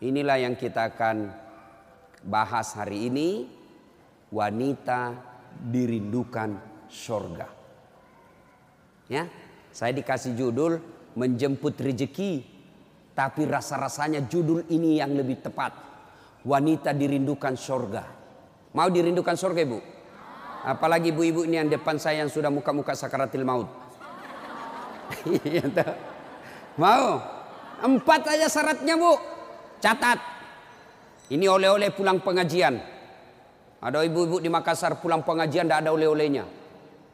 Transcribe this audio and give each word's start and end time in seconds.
Inilah 0.00 0.40
yang 0.40 0.56
kita 0.56 0.96
akan 0.96 1.28
bahas 2.24 2.72
hari 2.76 3.12
ini. 3.12 3.28
Wanita 4.30 5.12
dirindukan 5.58 6.56
sorga. 6.86 7.50
Ya, 9.10 9.26
saya 9.74 9.90
dikasih 9.90 10.38
judul 10.38 10.78
menjemput 11.18 11.74
rezeki, 11.74 12.46
tapi 13.10 13.42
rasa-rasanya 13.42 14.30
judul 14.30 14.62
ini 14.70 15.02
yang 15.02 15.18
lebih 15.18 15.42
tepat. 15.42 15.74
Wanita 16.46 16.94
dirindukan 16.94 17.58
sorga. 17.58 18.06
Mau 18.70 18.86
dirindukan 18.86 19.34
sorga 19.34 19.66
ibu? 19.66 19.82
Apalagi 20.62 21.10
ibu-ibu 21.10 21.42
ini 21.42 21.58
yang 21.58 21.68
depan 21.68 21.98
saya 21.98 22.22
yang 22.22 22.30
sudah 22.30 22.48
muka-muka 22.48 22.94
sakaratil 22.94 23.44
maut. 23.44 23.68
Iya 25.26 25.66
Mau? 26.78 27.18
Empat 27.82 28.30
aja 28.30 28.46
syaratnya 28.46 28.94
bu. 28.94 29.29
Catat. 29.80 30.18
Ini 31.32 31.46
oleh-oleh 31.48 31.90
pulang 31.90 32.20
pengajian. 32.20 32.76
Ada 33.80 34.04
ibu-ibu 34.04 34.44
di 34.44 34.52
Makassar 34.52 35.00
pulang 35.00 35.24
pengajian 35.24 35.64
tidak 35.64 35.88
ada 35.88 35.90
oleh-olehnya. 35.96 36.44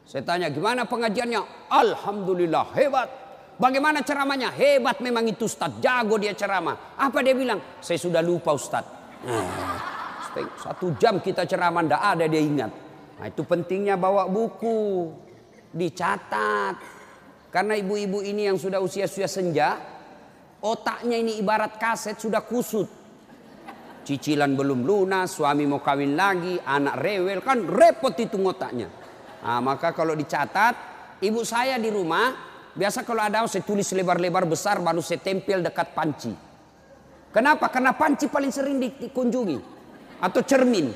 Saya 0.06 0.22
tanya 0.26 0.50
gimana 0.50 0.86
pengajiannya? 0.86 1.70
Alhamdulillah 1.70 2.66
hebat. 2.74 3.08
Bagaimana 3.56 4.04
ceramahnya? 4.04 4.52
Hebat 4.52 5.00
memang 5.00 5.24
itu 5.30 5.46
Ustaz. 5.46 5.78
Jago 5.80 6.18
dia 6.20 6.36
ceramah. 6.36 6.98
Apa 6.98 7.22
dia 7.22 7.32
bilang? 7.32 7.58
Saya 7.80 7.96
sudah 7.96 8.20
lupa 8.20 8.52
Ustaz. 8.52 8.84
Satu 10.64 10.92
jam 11.00 11.24
kita 11.24 11.48
ceramah 11.48 11.80
tidak 11.86 12.02
ada 12.02 12.24
dia 12.28 12.42
ingat. 12.42 12.70
Nah 13.16 13.26
itu 13.30 13.42
pentingnya 13.48 13.96
bawa 13.96 14.28
buku. 14.28 15.08
Dicatat. 15.72 16.76
Karena 17.48 17.72
ibu-ibu 17.72 18.20
ini 18.20 18.52
yang 18.52 18.60
sudah 18.60 18.84
usia-usia 18.84 19.24
senja, 19.24 19.80
otaknya 20.62 21.16
ini 21.18 21.36
ibarat 21.40 21.76
kaset 21.76 22.16
sudah 22.16 22.44
kusut. 22.44 22.88
Cicilan 24.06 24.54
belum 24.54 24.86
lunas, 24.86 25.34
suami 25.34 25.66
mau 25.66 25.82
kawin 25.82 26.14
lagi, 26.14 26.54
anak 26.62 26.94
rewel, 27.02 27.42
kan 27.42 27.66
repot 27.66 28.14
itu 28.14 28.38
otaknya. 28.38 28.86
Nah, 29.42 29.58
maka 29.58 29.90
kalau 29.90 30.14
dicatat, 30.14 30.74
ibu 31.18 31.42
saya 31.42 31.74
di 31.74 31.90
rumah, 31.90 32.30
biasa 32.70 33.02
kalau 33.02 33.26
ada 33.26 33.42
saya 33.50 33.66
tulis 33.66 33.90
lebar-lebar 33.90 34.46
besar 34.46 34.78
baru 34.78 35.02
saya 35.02 35.18
tempel 35.18 35.58
dekat 35.58 35.90
panci. 35.90 36.30
Kenapa? 37.34 37.66
Karena 37.68 37.92
panci 37.98 38.30
paling 38.30 38.54
sering 38.54 38.78
dikunjungi. 38.78 39.58
Atau 40.22 40.40
cermin. 40.46 40.88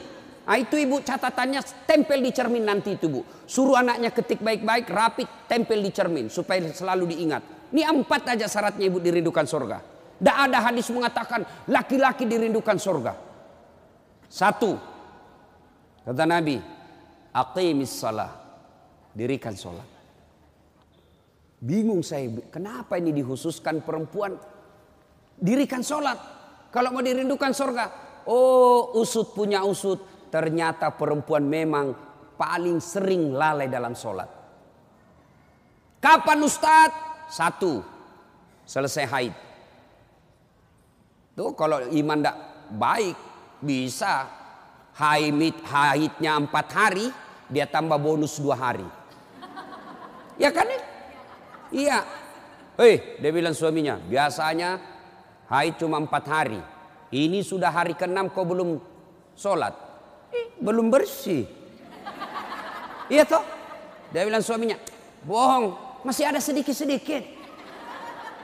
Nah 0.46 0.56
itu 0.56 0.80
ibu 0.80 1.04
catatannya 1.04 1.60
tempel 1.84 2.24
di 2.24 2.32
cermin 2.32 2.64
nanti 2.64 2.96
itu 2.96 3.12
bu. 3.12 3.20
Suruh 3.44 3.76
anaknya 3.76 4.08
ketik 4.10 4.40
baik-baik, 4.40 4.88
rapi, 4.88 5.28
tempel 5.46 5.84
di 5.84 5.90
cermin. 5.92 6.32
Supaya 6.32 6.64
selalu 6.72 7.12
diingat. 7.12 7.59
Ini 7.70 7.86
empat 7.86 8.34
aja 8.34 8.50
syaratnya 8.50 8.90
ibu 8.90 8.98
dirindukan 8.98 9.46
surga. 9.46 9.78
Tidak 10.20 10.36
ada 10.36 10.58
hadis 10.68 10.90
mengatakan 10.90 11.46
laki-laki 11.70 12.26
dirindukan 12.26 12.76
surga. 12.76 13.12
Satu. 14.28 14.76
Kata 16.04 16.24
Nabi. 16.26 16.58
Aqimis 17.30 17.94
salah. 17.94 18.30
Dirikan 19.14 19.54
sholat. 19.54 19.86
Bingung 21.62 22.02
saya. 22.02 22.30
Kenapa 22.50 22.98
ini 22.98 23.14
dihususkan 23.14 23.82
perempuan? 23.82 24.34
Dirikan 25.38 25.82
sholat. 25.82 26.18
Kalau 26.70 26.94
mau 26.94 27.02
dirindukan 27.02 27.50
surga. 27.54 27.86
Oh 28.28 28.94
usut 29.00 29.32
punya 29.32 29.64
usut 29.64 30.28
ternyata 30.30 30.94
perempuan 30.94 31.42
memang 31.48 31.96
paling 32.38 32.78
sering 32.78 33.34
lalai 33.34 33.66
dalam 33.66 33.96
sholat. 33.96 34.28
Kapan 36.00 36.38
Ustadz? 36.40 37.09
Satu, 37.30 37.80
selesai 38.66 39.06
haid. 39.06 39.34
Tuh 41.38 41.54
kalau 41.54 41.80
iman 41.86 42.18
tidak 42.18 42.36
baik 42.74 43.16
bisa 43.62 44.26
haid 44.98 45.56
haidnya 45.64 46.32
empat 46.36 46.66
hari 46.74 47.06
dia 47.46 47.70
tambah 47.70 47.96
bonus 47.96 48.36
dua 48.42 48.58
hari. 48.58 48.86
Ya 50.36 50.50
kan? 50.50 50.66
Iya. 51.70 52.02
Hei, 52.74 53.20
dia 53.20 53.30
bilang 53.30 53.54
suaminya, 53.54 54.00
biasanya 54.00 54.80
haid 55.46 55.78
cuma 55.78 56.02
empat 56.02 56.24
hari. 56.26 56.60
Ini 57.10 57.42
sudah 57.46 57.70
hari 57.70 57.94
keenam 57.94 58.30
kau 58.30 58.46
belum 58.46 58.78
sholat 59.38 59.90
belum 60.60 60.92
bersih. 60.92 61.48
Iya 63.10 63.26
toh? 63.26 63.42
Dia 64.14 64.22
bilang 64.22 64.44
suaminya, 64.44 64.78
bohong, 65.26 65.74
masih 66.06 66.24
ada 66.28 66.40
sedikit-sedikit. 66.40 67.22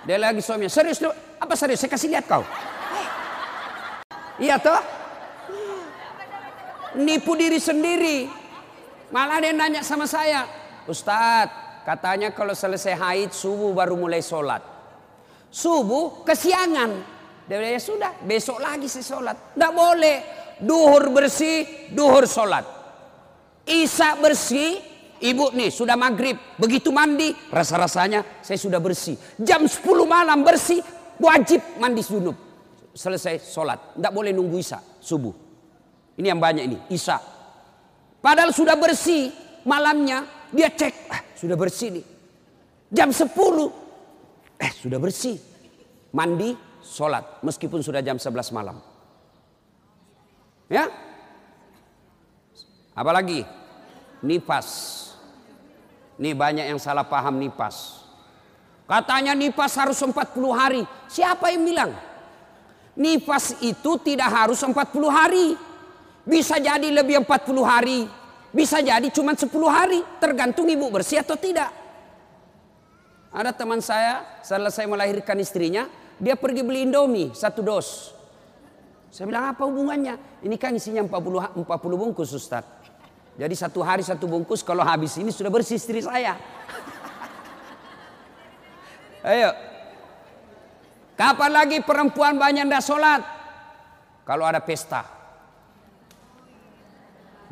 Dia 0.06 0.16
lagi 0.22 0.38
suaminya, 0.38 0.70
serius 0.70 1.02
lu? 1.02 1.10
Apa 1.42 1.58
serius? 1.58 1.82
Saya 1.82 1.90
kasih 1.90 2.08
lihat 2.14 2.30
kau. 2.30 2.46
Iya 4.38 4.60
toh? 4.60 4.82
Nipu 7.00 7.34
diri 7.34 7.58
sendiri. 7.58 8.28
Malah 9.10 9.38
dia 9.38 9.52
nanya 9.54 9.82
sama 9.86 10.06
saya, 10.06 10.46
Ustadz, 10.86 11.82
katanya 11.86 12.34
kalau 12.34 12.54
selesai 12.54 12.94
haid 12.94 13.30
subuh 13.30 13.70
baru 13.74 13.94
mulai 13.98 14.22
sholat. 14.22 14.62
Subuh 15.50 16.26
kesiangan. 16.26 16.90
Dia 17.46 17.62
bilang 17.62 17.74
ya 17.78 17.82
sudah, 17.82 18.12
besok 18.26 18.58
lagi 18.58 18.90
saya 18.90 19.06
sholat. 19.06 19.36
Tidak 19.54 19.72
boleh 19.74 20.16
duhur 20.58 21.14
bersih, 21.14 21.90
duhur 21.94 22.26
sholat. 22.26 22.66
Isya 23.66 24.18
bersih, 24.18 24.78
ibu 25.20 25.52
nih 25.52 25.70
sudah 25.72 25.94
maghrib. 25.94 26.36
Begitu 26.58 26.90
mandi, 26.90 27.32
rasa-rasanya 27.52 28.42
saya 28.42 28.58
sudah 28.58 28.80
bersih. 28.80 29.16
Jam 29.40 29.64
10 29.64 29.82
malam 30.04 30.42
bersih, 30.42 30.80
wajib 31.20 31.62
mandi 31.80 32.02
junub. 32.02 32.36
Selesai 32.96 33.40
sholat. 33.44 33.96
Tidak 33.96 34.12
boleh 34.12 34.32
nunggu 34.32 34.56
isya, 34.56 34.80
subuh. 35.00 35.34
Ini 36.16 36.32
yang 36.32 36.40
banyak 36.40 36.64
ini, 36.64 36.78
isya. 36.88 37.20
Padahal 38.24 38.50
sudah 38.50 38.74
bersih 38.80 39.28
malamnya, 39.68 40.48
dia 40.50 40.72
cek, 40.72 40.94
ah, 41.12 41.20
sudah 41.36 41.54
bersih 41.54 42.00
nih. 42.00 42.04
Jam 42.88 43.12
10, 43.12 43.28
eh 44.56 44.72
sudah 44.72 44.96
bersih. 44.96 45.36
Mandi, 46.16 46.56
sholat. 46.80 47.44
Meskipun 47.44 47.84
sudah 47.84 48.00
jam 48.00 48.16
11 48.16 48.54
malam. 48.54 48.80
Ya. 50.72 50.88
Apalagi 52.96 53.44
nifas. 54.24 55.05
Ini 56.16 56.32
banyak 56.32 56.66
yang 56.72 56.80
salah 56.80 57.04
paham 57.04 57.36
nifas. 57.36 58.06
Katanya 58.88 59.36
nifas 59.36 59.76
harus 59.76 59.98
40 60.00 60.16
hari. 60.54 60.82
Siapa 61.10 61.52
yang 61.52 61.62
bilang? 61.66 61.92
Nifas 62.96 63.60
itu 63.60 64.00
tidak 64.00 64.30
harus 64.32 64.56
40 64.62 64.72
hari. 65.12 65.52
Bisa 66.24 66.56
jadi 66.56 66.88
lebih 66.88 67.20
40 67.26 67.60
hari. 67.66 68.08
Bisa 68.54 68.80
jadi 68.80 69.04
cuma 69.12 69.36
10 69.36 69.50
hari. 69.68 70.00
Tergantung 70.16 70.64
ibu 70.70 70.88
bersih 70.88 71.20
atau 71.20 71.36
tidak. 71.36 71.68
Ada 73.36 73.52
teman 73.52 73.84
saya 73.84 74.40
selesai 74.40 74.88
melahirkan 74.88 75.36
istrinya. 75.36 75.84
Dia 76.16 76.32
pergi 76.32 76.64
beli 76.64 76.88
indomie 76.88 77.36
satu 77.36 77.60
dos. 77.60 78.16
Saya 79.12 79.28
bilang 79.28 79.52
apa 79.52 79.68
hubungannya? 79.68 80.40
Ini 80.40 80.56
kan 80.56 80.72
isinya 80.72 81.04
40, 81.04 81.52
40 81.60 81.68
bungkus 82.00 82.32
Ustaz. 82.32 82.64
Jadi 83.36 83.52
satu 83.52 83.84
hari 83.84 84.00
satu 84.00 84.24
bungkus 84.24 84.64
kalau 84.64 84.80
habis 84.80 85.12
ini 85.20 85.28
sudah 85.28 85.52
bersih 85.52 85.76
istri 85.76 86.00
saya. 86.00 86.40
Ayo. 89.20 89.52
Kapan 91.16 91.50
lagi 91.52 91.78
perempuan 91.84 92.40
banyak 92.40 92.64
ndak 92.64 92.84
sholat? 92.84 93.20
Kalau 94.24 94.48
ada 94.48 94.60
pesta. 94.64 95.04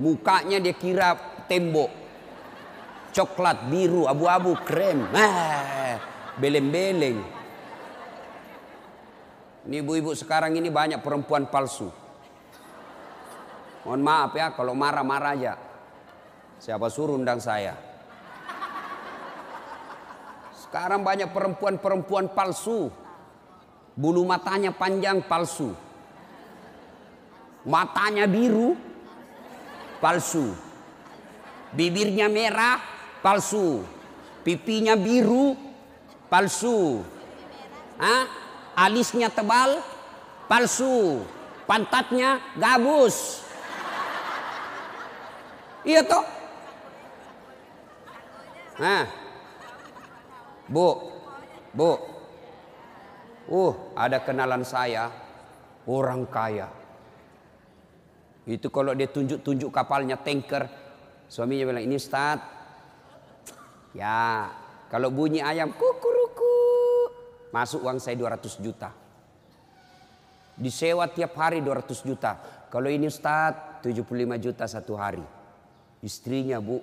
Mukanya 0.00 0.56
dia 0.58 0.72
kira 0.72 1.16
tembok. 1.46 1.92
Coklat, 3.14 3.70
biru, 3.70 4.10
abu-abu, 4.10 4.58
krem. 4.66 5.06
Ah, 5.14 6.00
beleng-beleng. 6.40 7.22
Ini 9.64 9.76
ibu-ibu 9.80 10.12
sekarang 10.12 10.56
ini 10.58 10.68
banyak 10.68 11.00
perempuan 11.00 11.46
palsu. 11.46 11.88
Mohon 13.84 14.02
maaf 14.02 14.32
ya 14.32 14.52
kalau 14.52 14.72
marah-marah 14.72 15.32
aja. 15.36 15.54
Siapa 16.64 16.88
suruh 16.88 17.20
undang 17.20 17.44
saya? 17.44 17.76
Sekarang 20.56 21.04
banyak 21.04 21.28
perempuan-perempuan 21.28 22.32
palsu. 22.32 22.88
Bulu 23.92 24.24
matanya 24.24 24.72
panjang 24.72 25.20
palsu. 25.28 25.76
Matanya 27.68 28.24
biru 28.24 28.72
palsu. 30.00 30.56
Bibirnya 31.76 32.32
merah 32.32 32.80
palsu. 33.20 33.84
Pipinya 34.40 34.96
biru 34.96 35.52
palsu. 36.32 37.04
Hah? 38.00 38.44
alisnya 38.74 39.30
tebal, 39.30 39.78
palsu, 40.50 41.22
pantatnya 41.64 42.42
gabus. 42.58 43.46
Iya 45.86 46.02
toh? 46.02 46.33
Nah, 48.74 49.06
bu, 50.66 50.88
bu, 51.70 51.90
uh, 53.50 53.74
ada 53.94 54.18
kenalan 54.24 54.66
saya, 54.66 55.24
Orang 55.84 56.24
kaya. 56.32 56.72
Itu 58.48 58.72
kalau 58.72 58.96
dia 58.96 59.08
tunjuk-tunjuk 59.08 59.68
kapalnya 59.68 60.16
tanker, 60.16 60.64
suaminya 61.28 61.68
bilang 61.68 61.84
ini 61.84 61.96
Ustaz. 62.00 62.40
Ya, 63.92 64.48
kalau 64.88 65.12
bunyi 65.12 65.44
ayam 65.44 65.76
kukuruku, 65.76 66.56
masuk 67.52 67.84
uang 67.84 68.00
saya 68.00 68.16
200 68.16 68.64
juta. 68.64 68.90
Disewa 70.56 71.04
tiap 71.12 71.36
hari 71.36 71.60
200 71.60 72.00
juta. 72.00 72.32
Kalau 72.72 72.88
ini 72.88 73.12
Ustaz 73.12 73.84
75 73.84 74.08
juta 74.40 74.64
satu 74.64 74.96
hari. 74.96 75.24
Istrinya 76.00 76.64
bu, 76.64 76.80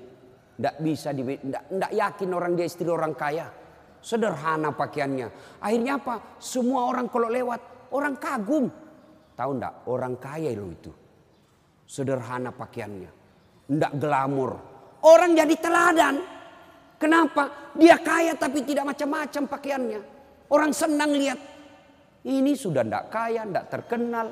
tidak 0.61 0.77
bisa, 0.77 1.09
tidak 1.09 1.89
yakin 1.89 2.29
orang 2.37 2.53
dia 2.53 2.69
istri 2.69 2.85
orang 2.85 3.17
kaya. 3.17 3.49
Sederhana 3.97 4.69
pakaiannya. 4.77 5.57
Akhirnya 5.57 5.97
apa? 5.97 6.37
Semua 6.37 6.85
orang 6.85 7.09
kalau 7.09 7.33
lewat, 7.33 7.89
orang 7.89 8.13
kagum. 8.21 8.69
Tahu 9.33 9.51
ndak? 9.57 9.89
Orang 9.89 10.21
kaya 10.21 10.53
loh 10.53 10.69
itu. 10.69 10.93
Sederhana 11.89 12.53
pakaiannya. 12.53 13.09
Ndak 13.73 13.93
glamor. 13.97 14.51
Orang 15.01 15.33
jadi 15.33 15.55
teladan. 15.57 16.21
Kenapa? 17.01 17.73
Dia 17.73 17.97
kaya 17.97 18.37
tapi 18.37 18.61
tidak 18.61 18.93
macam-macam 18.93 19.43
pakaiannya. 19.49 20.01
Orang 20.53 20.77
senang 20.77 21.09
lihat. 21.17 21.41
Ini 22.21 22.53
sudah 22.53 22.85
ndak 22.85 23.09
kaya, 23.09 23.49
ndak 23.49 23.65
terkenal. 23.65 24.29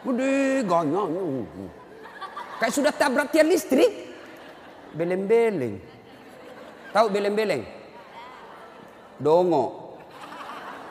Gede 0.00 0.64
ganyang. 0.64 1.12
Kayak 2.60 2.76
sudah 2.76 2.92
tabrak 2.92 3.32
tiang 3.32 3.48
listrik. 3.48 3.88
Beleng-beleng. 4.92 5.80
Tahu 6.92 7.06
beleng-beleng? 7.08 7.64
Dongo. 9.16 9.96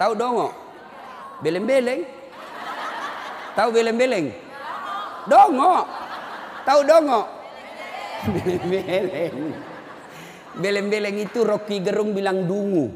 Tahu 0.01 0.11
dongo? 0.17 0.49
Beleng-beleng? 1.45 2.01
Tahu 3.53 3.69
beleng-beleng? 3.69 4.33
Dongo. 5.29 5.85
Tahu 6.65 6.79
dongo? 6.89 7.21
Beleng-beleng. 8.33 9.37
Beleng-beleng 10.57 11.15
itu 11.21 11.45
Rocky 11.45 11.85
Gerung 11.85 12.17
bilang 12.17 12.49
dungu. 12.49 12.89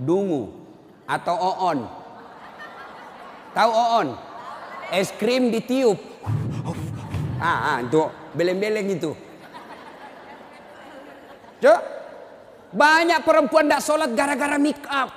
Dungu 0.00 0.48
atau 1.04 1.36
oon. 1.36 1.84
Tahu 3.52 3.70
oon? 3.70 4.08
Es 4.94 5.12
krim 5.12 5.52
ditiup. 5.52 6.09
Ah, 7.40 7.74
ah 7.74 7.78
itu 7.80 8.04
beleng-beleng 8.36 8.88
itu. 8.92 9.16
Cuk, 11.60 11.80
banyak 12.76 13.20
perempuan 13.24 13.64
tidak 13.66 13.82
sholat 13.84 14.10
gara-gara 14.12 14.60
make 14.60 14.84
up. 14.86 15.10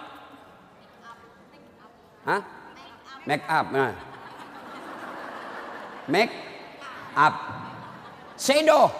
Hah? 2.23 2.41
Make 3.27 3.45
up. 3.47 3.65
Nah. 3.71 3.93
Make 6.07 6.33
up. 7.15 7.35
Shadow. 8.39 8.91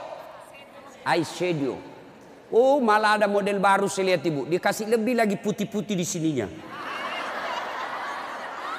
Eyeshadow. 1.04 1.76
Oh 2.54 2.78
malah 2.78 3.18
ada 3.18 3.28
model 3.28 3.58
baru 3.58 3.90
saya 3.90 4.14
lihat 4.14 4.24
ibu. 4.28 4.46
Dikasih 4.46 4.86
lebih 4.86 5.18
lagi 5.18 5.36
putih-putih 5.40 5.98
di 5.98 6.06
sininya. 6.06 6.48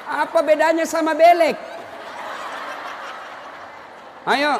Apa 0.04 0.46
bedanya 0.46 0.86
sama 0.86 1.10
belek? 1.12 1.73
Ayo. 4.24 4.56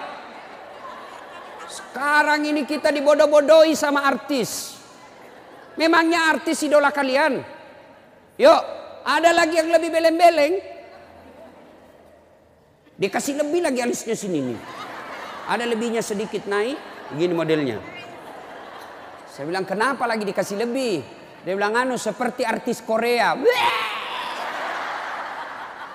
Sekarang 1.65 2.45
ini 2.45 2.69
kita 2.69 2.93
dibodoh-bodohi 2.93 3.73
sama 3.73 4.05
artis. 4.05 4.77
Memangnya 5.75 6.31
artis 6.37 6.63
idola 6.63 6.93
kalian? 6.93 7.41
Yuk, 8.39 8.63
ada 9.03 9.31
lagi 9.33 9.59
yang 9.59 9.73
lebih 9.73 9.91
beleng-beleng. 9.91 10.55
Dikasih 12.95 13.43
lebih 13.43 13.65
lagi 13.65 13.81
alisnya 13.83 14.15
sini 14.15 14.39
nih. 14.39 14.61
Ada 15.51 15.67
lebihnya 15.67 16.05
sedikit 16.05 16.47
naik, 16.47 16.79
begini 17.11 17.35
modelnya. 17.35 17.79
Saya 19.35 19.51
bilang 19.51 19.67
kenapa 19.67 20.07
lagi 20.07 20.23
dikasih 20.23 20.63
lebih? 20.63 21.03
Dia 21.43 21.53
bilang 21.59 21.75
anu 21.75 21.99
seperti 21.99 22.47
artis 22.47 22.79
Korea. 22.85 23.35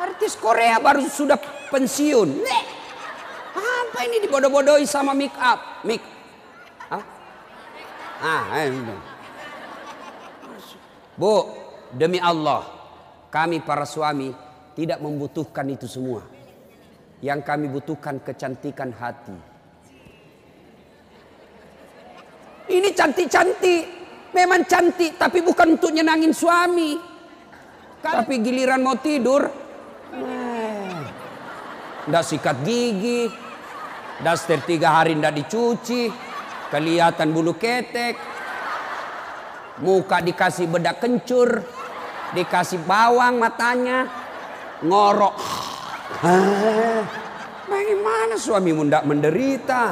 Artis 0.04 0.36
Korea 0.36 0.76
baru 0.84 1.08
sudah 1.08 1.40
pensiun. 1.72 2.30
Apa 3.90 4.06
ini 4.06 4.22
dibodoh-bodohi 4.22 4.86
sama 4.86 5.18
make 5.18 5.34
up? 5.42 5.82
Make 5.82 6.06
Hah? 6.94 7.04
Ah, 8.22 8.44
eh, 8.62 8.70
Bu, 11.18 11.36
demi 11.98 12.22
Allah, 12.22 12.64
kami 13.34 13.66
para 13.66 13.84
suami 13.84 14.32
tidak 14.78 15.02
membutuhkan 15.02 15.68
itu 15.68 15.90
semua. 15.90 16.24
Yang 17.20 17.42
kami 17.44 17.66
butuhkan 17.68 18.24
kecantikan 18.24 18.96
hati. 18.96 19.36
Ini 22.70 22.90
cantik-cantik, 22.96 23.84
memang 24.32 24.64
cantik, 24.70 25.18
tapi 25.20 25.44
bukan 25.44 25.76
untuk 25.76 25.92
nyenangin 25.92 26.32
suami. 26.32 26.96
Tapi 28.00 28.40
giliran 28.40 28.80
mau 28.80 28.96
tidur, 28.96 29.44
eh, 30.16 31.04
sikat 32.08 32.64
gigi, 32.64 33.49
Daster 34.20 34.60
tiga 34.68 35.00
hari 35.00 35.16
tidak 35.16 35.36
dicuci. 35.36 36.12
Kelihatan 36.68 37.32
bulu 37.32 37.56
ketek. 37.56 38.20
Muka 39.80 40.20
dikasih 40.20 40.68
bedak 40.68 41.00
kencur. 41.00 41.64
Dikasih 42.36 42.84
bawang 42.84 43.40
matanya. 43.40 44.12
Ngorok. 44.84 45.36
Bagaimana 47.70 48.36
suamimu 48.36 48.84
tidak 48.86 49.08
menderita? 49.08 49.84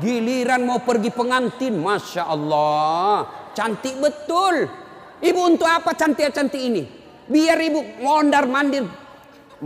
Giliran 0.00 0.64
mau 0.64 0.80
pergi 0.80 1.12
pengantin. 1.12 1.76
Masya 1.76 2.24
Allah. 2.24 3.28
Cantik 3.52 4.00
betul. 4.00 4.64
Ibu 5.20 5.40
untuk 5.44 5.68
apa 5.68 5.92
cantik-cantik 5.92 6.60
ini? 6.60 6.84
Biar 7.28 7.60
ibu 7.60 8.00
mondar 8.00 8.48
mandir 8.48 9.05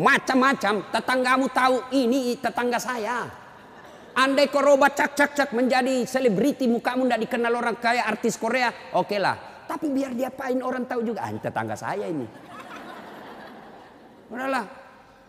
Macam-macam 0.01 0.89
tetanggamu 0.89 1.53
tahu 1.53 1.93
ini 1.93 2.33
tetangga 2.41 2.81
saya. 2.81 3.29
Andai 4.17 4.49
koroba 4.49 4.89
cak 4.89 5.13
cak 5.13 5.31
cak 5.37 5.51
menjadi 5.53 6.09
selebriti 6.09 6.65
mukamu 6.67 7.05
tidak 7.05 7.21
dikenal 7.29 7.53
orang 7.53 7.77
kaya 7.77 8.09
artis 8.09 8.41
Korea, 8.41 8.73
oke 8.97 9.17
lah. 9.21 9.37
Tapi 9.69 9.87
biar 9.93 10.17
dia 10.17 10.33
pain 10.33 10.59
orang 10.65 10.89
tahu 10.89 11.05
juga, 11.05 11.29
ah, 11.29 11.31
tetangga 11.31 11.77
saya 11.79 12.09
ini. 12.09 12.27
Udahlah, 14.33 14.67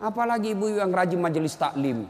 apalagi 0.02 0.56
ibu 0.56 0.66
yang 0.72 0.90
rajin 0.90 1.20
majelis 1.20 1.54
taklim. 1.54 2.08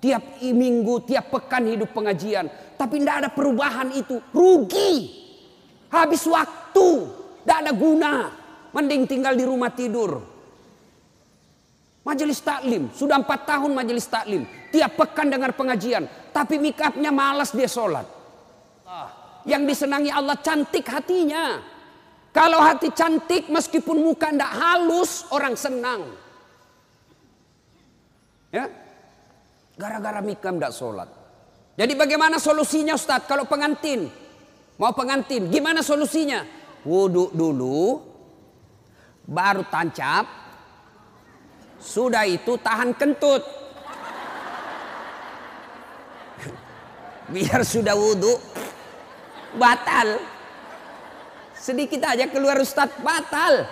Tiap 0.00 0.40
minggu, 0.40 1.04
tiap 1.04 1.28
pekan 1.34 1.68
hidup 1.68 1.92
pengajian. 1.92 2.48
Tapi 2.76 3.00
tidak 3.00 3.16
ada 3.24 3.28
perubahan 3.32 3.88
itu. 3.96 4.20
Rugi. 4.36 4.92
Habis 5.88 6.28
waktu. 6.28 6.88
Tidak 7.40 7.58
ada 7.64 7.72
guna. 7.72 8.28
Mending 8.76 9.08
tinggal 9.08 9.32
di 9.32 9.48
rumah 9.48 9.72
tidur. 9.72 10.33
Majelis 12.04 12.44
taklim, 12.44 12.92
sudah 12.92 13.16
empat 13.16 13.48
tahun 13.48 13.72
majelis 13.72 14.04
taklim. 14.04 14.44
Tiap 14.68 14.92
pekan 14.92 15.32
dengar 15.32 15.56
pengajian. 15.56 16.04
Tapi 16.36 16.60
mikapnya 16.60 17.08
malas 17.08 17.56
dia 17.56 17.64
sholat. 17.64 18.04
Yang 19.48 19.62
disenangi 19.72 20.12
Allah 20.12 20.36
cantik 20.36 20.84
hatinya. 20.84 21.64
Kalau 22.28 22.60
hati 22.60 22.92
cantik 22.92 23.48
meskipun 23.48 24.04
muka 24.04 24.28
tidak 24.28 24.52
halus 24.52 25.24
orang 25.32 25.56
senang. 25.56 26.12
Ya, 28.52 28.68
Gara-gara 29.74 30.22
mikam 30.22 30.60
tidak 30.60 30.74
sholat. 30.74 31.08
Jadi 31.74 31.98
bagaimana 31.98 32.38
solusinya 32.38 32.94
Ustadz 32.94 33.26
kalau 33.26 33.50
pengantin? 33.50 34.06
Mau 34.78 34.94
pengantin, 34.94 35.50
gimana 35.50 35.82
solusinya? 35.82 36.46
Wudhu 36.86 37.34
dulu, 37.34 37.98
baru 39.26 39.66
tancap, 39.66 40.43
sudah 41.84 42.24
itu 42.24 42.56
tahan 42.56 42.96
kentut. 42.96 43.44
Biar 47.28 47.60
sudah 47.60 47.92
wudhu 47.92 48.40
batal. 49.60 50.16
Sedikit 51.52 52.00
aja 52.08 52.24
keluar 52.28 52.56
Ustaz 52.60 52.88
batal. 53.04 53.68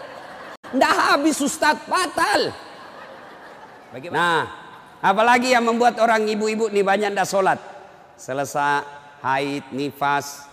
Nggak 0.73 0.93
habis 0.93 1.37
Ustaz 1.41 1.81
batal. 1.89 2.53
Bagaimana? 3.93 4.17
Nah, 4.17 4.43
apalagi 5.05 5.53
yang 5.53 5.69
membuat 5.69 6.01
orang 6.01 6.25
ibu-ibu 6.25 6.73
nih 6.73 6.85
banyak 6.85 7.13
ndak 7.13 7.29
sholat. 7.29 7.61
Selesai 8.17 8.85
haid, 9.21 9.69
nifas, 9.73 10.49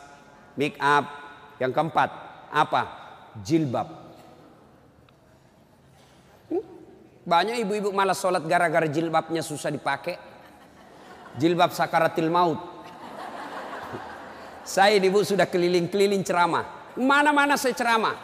make 0.60 0.76
up. 0.80 1.08
Yang 1.60 1.72
keempat, 1.76 2.10
apa? 2.52 2.82
Jilbab. 3.44 4.09
Banyak 7.30 7.62
ibu-ibu 7.62 7.94
malas 7.94 8.18
sholat 8.18 8.42
gara-gara 8.50 8.90
jilbabnya 8.90 9.46
susah 9.46 9.70
dipakai. 9.70 10.18
Jilbab 11.38 11.70
sakaratil 11.70 12.26
maut. 12.26 12.58
Saya 14.66 14.98
ibu 14.98 15.22
sudah 15.22 15.46
keliling-keliling 15.46 16.26
ceramah. 16.26 16.66
Mana-mana 16.98 17.54
saya 17.54 17.78
ceramah. 17.78 18.18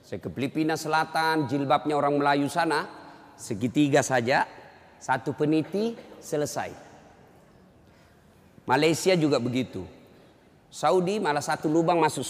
Saya 0.00 0.24
ke 0.24 0.32
Filipina 0.32 0.76
Selatan, 0.76 1.44
jilbabnya 1.44 1.96
orang 1.96 2.16
Melayu 2.16 2.48
sana, 2.48 2.88
segitiga 3.36 4.00
saja, 4.00 4.48
satu 5.00 5.36
peniti, 5.36 5.96
selesai. 6.20 6.72
Malaysia 8.64 9.12
juga 9.16 9.36
begitu. 9.36 9.84
Saudi 10.72 11.20
malah 11.20 11.44
satu 11.44 11.68
lubang 11.68 12.00
masuk, 12.00 12.24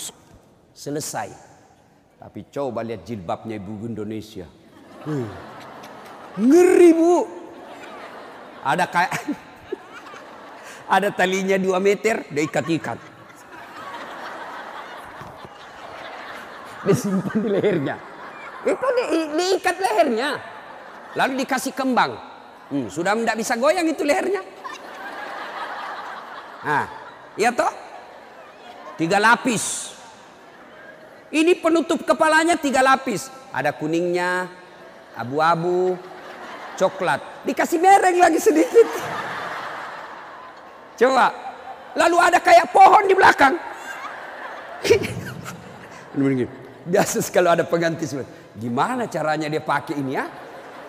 selesai. 0.74 1.30
Tapi 2.18 2.50
coba 2.50 2.82
lihat 2.82 3.06
jilbabnya 3.06 3.58
ibu 3.58 3.86
Indonesia. 3.86 4.63
Hmm. 5.04 5.28
Ngeri 6.40 6.90
bu. 6.96 7.28
Ada 8.64 8.88
kayak 8.88 9.12
ada 10.96 11.08
talinya 11.12 11.60
dua 11.60 11.78
meter, 11.78 12.24
diikat-ikat. 12.32 13.14
disimpan 16.84 17.36
di 17.40 17.48
lehernya. 17.48 17.96
Itu 18.64 18.86
di, 18.96 19.04
diikat 19.36 19.76
lehernya. 19.80 20.30
Lalu 21.16 21.32
dikasih 21.44 21.72
kembang. 21.72 22.12
Hmm, 22.72 22.86
sudah 22.88 23.12
tidak 23.16 23.36
bisa 23.36 23.54
goyang 23.56 23.86
itu 23.88 24.02
lehernya. 24.04 24.42
Nah, 26.64 26.86
iya 27.36 27.52
toh? 27.52 27.72
Tiga 28.96 29.20
lapis. 29.20 29.92
Ini 31.34 31.58
penutup 31.60 32.06
kepalanya 32.06 32.56
tiga 32.56 32.80
lapis. 32.80 33.28
Ada 33.52 33.74
kuningnya, 33.74 34.48
abu-abu, 35.14 35.98
coklat. 36.78 37.46
Dikasih 37.46 37.78
mereng 37.78 38.18
lagi 38.18 38.38
sedikit. 38.38 38.88
Coba. 40.98 41.30
Lalu 41.94 42.16
ada 42.18 42.38
kayak 42.42 42.74
pohon 42.74 43.06
di 43.06 43.14
belakang. 43.14 43.54
Biasa 46.84 47.22
kalau 47.30 47.54
ada 47.54 47.64
pengganti 47.64 48.06
Gimana 48.54 49.10
caranya 49.10 49.50
dia 49.50 49.62
pakai 49.62 49.98
ini 49.98 50.14
ya? 50.14 50.26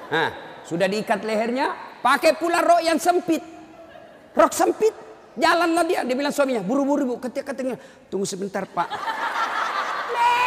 Nah, 0.10 0.30
sudah 0.66 0.86
diikat 0.86 1.26
lehernya, 1.26 1.74
pakai 2.02 2.38
pula 2.38 2.62
rok 2.62 2.82
yang 2.86 3.02
sempit. 3.02 3.42
Rok 4.38 4.54
sempit. 4.54 4.94
Jalanlah 5.36 5.84
dia, 5.84 6.00
dia 6.08 6.16
bilang 6.16 6.32
suaminya, 6.32 6.64
buru-buru 6.64 7.04
bu, 7.04 7.16
ketika 7.28 7.52
katanya, 7.52 7.76
tunggu 8.08 8.24
sebentar 8.24 8.64
pak. 8.70 8.88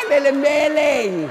Beleng-beleng. 0.08 1.28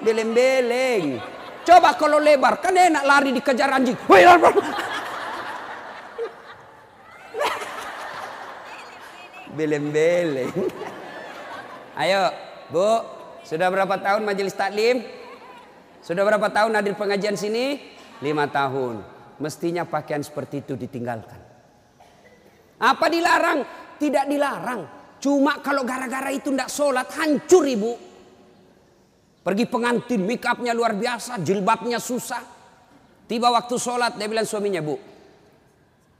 Beleng-beleng. 0.00 1.20
Coba 1.60 1.92
kalau 1.94 2.16
lebar, 2.16 2.56
kan 2.58 2.72
enak 2.72 3.04
lari 3.04 3.30
dikejar 3.36 3.68
anjing. 3.68 3.96
Beleng-beleng. 9.52 10.52
Ayo, 12.00 12.32
Bu, 12.72 12.88
sudah 13.44 13.68
berapa 13.68 14.00
tahun 14.00 14.24
majelis 14.24 14.56
taklim? 14.56 15.04
Sudah 16.00 16.24
berapa 16.24 16.48
tahun 16.48 16.80
hadir 16.80 16.96
pengajian 16.96 17.36
sini? 17.36 17.76
Lima 18.24 18.48
tahun. 18.48 19.04
Mestinya 19.36 19.84
pakaian 19.84 20.24
seperti 20.24 20.64
itu 20.64 20.80
ditinggalkan. 20.80 21.40
Apa 22.80 23.12
dilarang? 23.12 23.60
Tidak 24.00 24.24
dilarang. 24.24 24.80
Cuma 25.20 25.60
kalau 25.60 25.84
gara-gara 25.84 26.32
itu 26.32 26.48
tidak 26.48 26.72
sholat, 26.72 27.04
hancur 27.12 27.68
ibu. 27.68 28.09
Pergi 29.40 29.64
pengantin, 29.64 30.20
make 30.24 30.44
upnya 30.44 30.76
luar 30.76 30.92
biasa, 30.92 31.40
jilbabnya 31.40 31.96
susah. 31.96 32.44
Tiba 33.24 33.48
waktu 33.48 33.78
sholat, 33.80 34.18
dia 34.20 34.26
bilang 34.26 34.44
suaminya, 34.44 34.84
bu, 34.84 34.98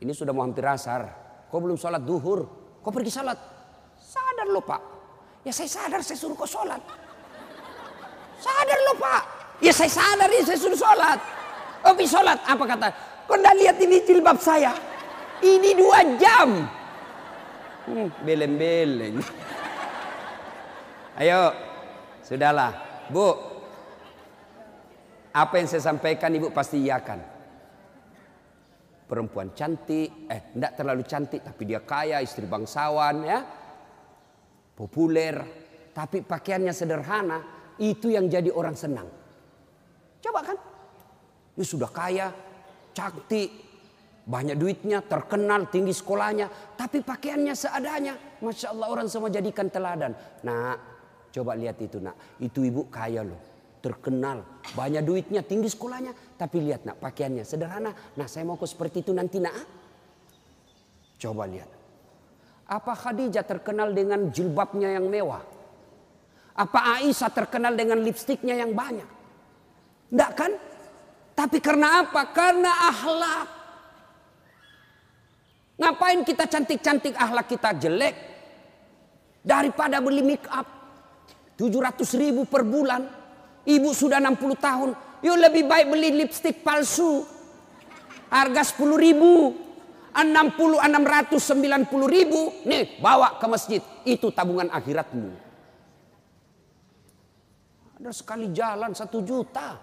ini 0.00 0.12
sudah 0.14 0.32
mau 0.32 0.46
hampir 0.46 0.64
asar. 0.64 1.04
Kau 1.50 1.58
belum 1.58 1.76
sholat 1.76 2.00
duhur, 2.00 2.46
kau 2.80 2.94
pergi 2.94 3.10
sholat. 3.12 3.36
Sadar 4.00 4.48
lo 4.48 4.62
pak, 4.62 4.80
Ya 5.40 5.52
saya 5.56 5.68
sadar 5.72 6.04
saya 6.04 6.20
suruh 6.20 6.36
kau 6.36 6.44
sholat. 6.44 6.80
Sadar 8.40 8.78
loh 8.88 8.96
pak. 9.00 9.22
Ya 9.64 9.72
saya 9.72 9.88
sadar 9.88 10.28
ya 10.28 10.44
saya 10.44 10.58
suruh 10.60 10.76
sholat. 10.76 11.18
Oh 11.84 11.96
sholat. 11.96 12.38
Apa 12.44 12.64
kata? 12.68 12.88
Kau 13.24 13.40
tidak 13.40 13.54
lihat 13.56 13.76
ini 13.80 13.96
jilbab 14.04 14.36
saya. 14.36 14.76
Ini 15.40 15.70
dua 15.72 16.04
jam. 16.20 16.68
Hmm, 17.88 18.08
beleng-beleng. 18.20 19.16
Ayo. 21.24 21.56
Sudahlah. 22.20 22.89
Bu. 23.10 23.28
Apa 25.30 25.54
yang 25.62 25.66
saya 25.70 25.82
sampaikan 25.94 26.34
ibu 26.34 26.50
pasti 26.50 26.82
iakan. 26.82 27.20
Perempuan 29.06 29.54
cantik. 29.54 30.30
Eh 30.30 30.54
tidak 30.54 30.72
terlalu 30.78 31.02
cantik. 31.04 31.42
Tapi 31.42 31.62
dia 31.66 31.82
kaya. 31.82 32.22
Istri 32.22 32.46
bangsawan 32.46 33.16
ya 33.26 33.38
populer, 34.80 35.36
tapi 35.92 36.24
pakaiannya 36.24 36.72
sederhana, 36.72 37.38
itu 37.76 38.08
yang 38.08 38.32
jadi 38.32 38.48
orang 38.48 38.72
senang. 38.72 39.04
Coba 40.24 40.40
kan? 40.40 40.56
Dia 41.52 41.66
sudah 41.68 41.92
kaya, 41.92 42.32
cantik, 42.96 43.52
banyak 44.24 44.56
duitnya, 44.56 45.04
terkenal, 45.04 45.68
tinggi 45.68 45.92
sekolahnya, 45.92 46.48
tapi 46.80 47.04
pakaiannya 47.04 47.52
seadanya. 47.52 48.16
Masya 48.40 48.72
Allah 48.72 48.88
orang 48.88 49.06
semua 49.12 49.28
jadikan 49.28 49.68
teladan. 49.68 50.16
Nah, 50.40 50.89
coba 51.30 51.54
lihat 51.54 51.78
itu 51.82 52.02
nak, 52.02 52.38
itu 52.42 52.66
ibu 52.66 52.90
kaya 52.90 53.22
loh, 53.22 53.40
terkenal, 53.80 54.44
banyak 54.76 55.02
duitnya, 55.02 55.40
tinggi 55.40 55.72
sekolahnya, 55.72 56.12
tapi 56.36 56.60
lihat 56.60 56.84
nak 56.84 57.00
pakaiannya 57.00 57.42
sederhana. 57.42 57.90
Nah, 58.14 58.26
saya 58.28 58.44
mau 58.44 58.60
ke 58.60 58.68
seperti 58.68 59.02
itu 59.02 59.12
nanti 59.16 59.40
nak. 59.40 59.56
Coba 61.20 61.48
lihat. 61.48 61.68
Apa 62.70 62.94
Khadijah 62.94 63.42
terkenal 63.42 63.90
dengan 63.90 64.30
jilbabnya 64.30 64.94
yang 64.94 65.10
mewah? 65.10 65.42
Apa 66.54 67.00
Aisyah 67.00 67.32
terkenal 67.34 67.74
dengan 67.74 67.98
lipstiknya 67.98 68.54
yang 68.54 68.76
banyak? 68.76 69.08
Tidak 70.12 70.32
kan? 70.36 70.52
Tapi 71.34 71.58
karena 71.58 72.04
apa? 72.04 72.30
Karena 72.30 72.72
akhlak. 72.92 73.48
Ngapain 75.80 76.20
kita 76.22 76.44
cantik-cantik 76.44 77.16
akhlak 77.16 77.46
kita 77.48 77.70
jelek? 77.74 78.14
Daripada 79.40 80.04
beli 80.04 80.20
make 80.20 80.44
up 80.52 80.79
700 81.60 82.16
ribu 82.16 82.48
per 82.48 82.64
bulan. 82.64 83.04
Ibu 83.68 83.92
sudah 83.92 84.16
60 84.16 84.56
tahun. 84.56 84.90
Yuk 85.20 85.36
lebih 85.36 85.68
baik 85.68 85.92
beli 85.92 86.24
lipstik 86.24 86.64
palsu. 86.64 87.28
Harga 88.32 88.64
10 88.64 88.96
ribu. 88.96 89.52
60 90.10 90.82
690 90.82 92.10
ribu 92.10 92.66
nih 92.66 92.98
bawa 92.98 93.38
ke 93.38 93.46
masjid 93.46 93.82
itu 94.02 94.26
tabungan 94.34 94.66
akhiratmu 94.66 95.30
ada 98.00 98.10
sekali 98.10 98.50
jalan 98.50 98.90
satu 98.90 99.22
juta 99.22 99.78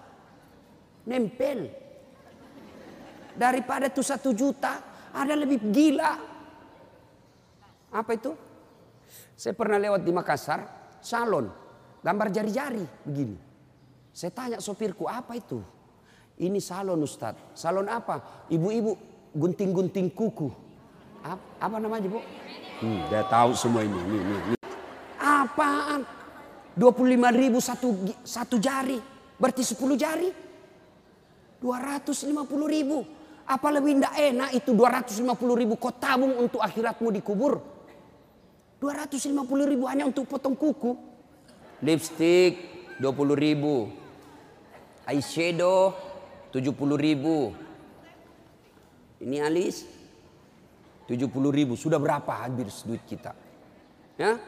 nempel 1.08 1.72
daripada 3.40 3.88
itu 3.88 4.04
satu 4.04 4.36
juta 4.36 4.84
ada 5.16 5.32
lebih 5.32 5.64
gila 5.72 6.14
apa 7.96 8.12
itu 8.12 8.36
saya 9.38 9.56
pernah 9.56 9.80
lewat 9.80 10.04
di 10.04 10.12
Makassar 10.12 10.60
salon 11.00 11.48
gambar 12.08 12.32
jari-jari 12.32 12.88
begini 13.04 13.36
saya 14.16 14.32
tanya 14.32 14.58
sopirku 14.64 15.04
apa 15.12 15.36
itu 15.36 15.60
ini 16.40 16.64
salon 16.64 17.04
Ustadz 17.04 17.52
salon 17.52 17.92
apa 17.92 18.48
ibu-ibu 18.48 19.18
gunting-gunting 19.38 20.10
kuku. 20.12 20.50
Apa, 21.22 21.44
apa 21.62 21.76
namanya 21.78 22.10
bu? 22.10 22.20
Hmm, 22.82 23.02
dia 23.10 23.22
tahu 23.30 23.54
semua 23.54 23.86
ini. 23.86 23.94
Nih, 23.94 24.22
nih, 24.22 24.40
nih. 24.54 24.60
Apaan? 25.22 26.02
25 26.78 27.42
ribu 27.42 27.58
satu, 27.62 27.90
satu 28.26 28.58
jari. 28.62 28.98
Berarti 29.38 29.62
10 29.66 29.98
jari. 29.98 30.30
250 31.62 32.34
ribu. 32.70 33.06
Apa 33.48 33.72
lebih 33.72 33.98
tidak 33.98 34.14
enak 34.14 34.50
itu 34.60 34.76
250 34.76 35.56
ribu 35.56 35.74
kau 35.80 35.94
tabung 35.96 36.36
untuk 36.38 36.62
akhiratmu 36.62 37.10
dikubur. 37.14 37.58
250 38.78 39.34
ribu 39.66 39.90
hanya 39.90 40.06
untuk 40.06 40.30
potong 40.30 40.54
kuku. 40.54 41.07
Lipstick 41.82 42.54
20 42.98 43.38
ribu. 43.38 43.92
Eyeshadow 45.06 45.94
70 46.50 46.74
ribu. 46.98 47.54
Ini 49.22 49.38
alis 49.46 49.86
70 51.10 51.30
ribu. 51.54 51.74
Sudah 51.78 52.02
berapa 52.02 52.46
habis 52.46 52.82
duit 52.84 53.02
kita? 53.06 53.34
Ya? 54.18 54.42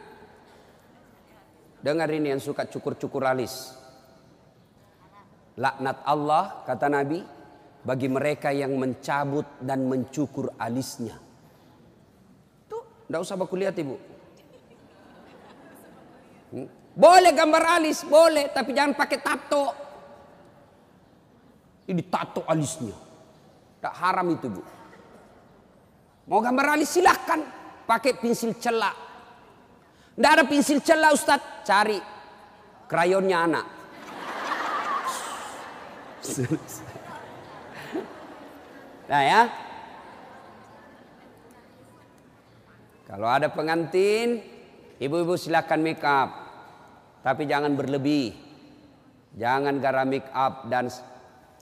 Dengar 1.79 2.11
ini 2.11 2.35
yang 2.35 2.43
suka 2.43 2.67
cukur-cukur 2.67 3.23
alis. 3.23 3.71
Laknat 5.55 6.03
Allah 6.03 6.63
kata 6.67 6.91
Nabi 6.91 7.23
bagi 7.83 8.11
mereka 8.11 8.51
yang 8.51 8.75
mencabut 8.75 9.47
dan 9.63 9.87
mencukur 9.87 10.51
alisnya. 10.59 11.15
Tuh, 12.67 13.07
tidak 13.07 13.19
usah 13.23 13.35
baku 13.39 13.55
lihat 13.55 13.75
ibu. 13.79 13.95
Hmm? 16.51 16.78
Boleh 16.99 17.31
gambar 17.31 17.79
alis, 17.79 18.03
boleh, 18.03 18.51
tapi 18.51 18.75
jangan 18.75 18.91
pakai 18.91 19.19
tato. 19.23 19.71
Ini 21.87 22.03
tato 22.11 22.43
alisnya. 22.43 22.91
Tak 23.79 23.93
haram 24.03 24.27
itu 24.35 24.51
bu. 24.51 24.59
Mau 26.27 26.43
gambar 26.43 26.75
alis 26.75 26.91
silahkan. 26.91 27.39
Pakai 27.87 28.19
pensil 28.19 28.59
celak. 28.59 28.93
Tidak 30.13 30.31
ada 30.35 30.43
pensil 30.43 30.83
celah 30.83 31.15
Ustaz. 31.15 31.39
Cari 31.63 31.95
krayonnya 32.91 33.37
anak. 33.47 33.65
Nah 39.07 39.23
ya. 39.23 39.41
Kalau 43.07 43.25
ada 43.25 43.47
pengantin, 43.49 44.43
ibu-ibu 44.99 45.39
silakan 45.39 45.79
make 45.81 46.03
up. 46.03 46.48
Tapi 47.19 47.43
jangan 47.45 47.75
berlebih. 47.75 48.31
Jangan 49.35 49.77
gara 49.77 50.03
make 50.07 50.29
up 50.31 50.67
dan 50.71 50.89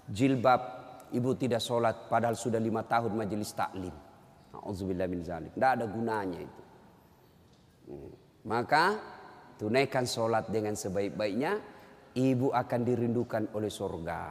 jilbab. 0.10 0.78
Ibu 1.08 1.40
tidak 1.40 1.64
sholat 1.64 2.12
padahal 2.12 2.36
sudah 2.36 2.60
lima 2.60 2.84
tahun 2.84 3.16
majelis 3.16 3.56
taklim. 3.56 3.96
Auzubillah 4.52 5.08
min 5.08 5.24
zalik. 5.24 5.56
Tidak 5.56 5.72
ada 5.80 5.86
gunanya 5.88 6.40
itu. 6.44 6.64
Hmm. 7.88 8.12
Maka 8.48 8.86
tunaikan 9.56 10.04
sholat 10.04 10.52
dengan 10.52 10.76
sebaik-baiknya. 10.76 11.60
Ibu 12.18 12.52
akan 12.52 12.80
dirindukan 12.82 13.44
oleh 13.54 13.70
surga. 13.70 14.22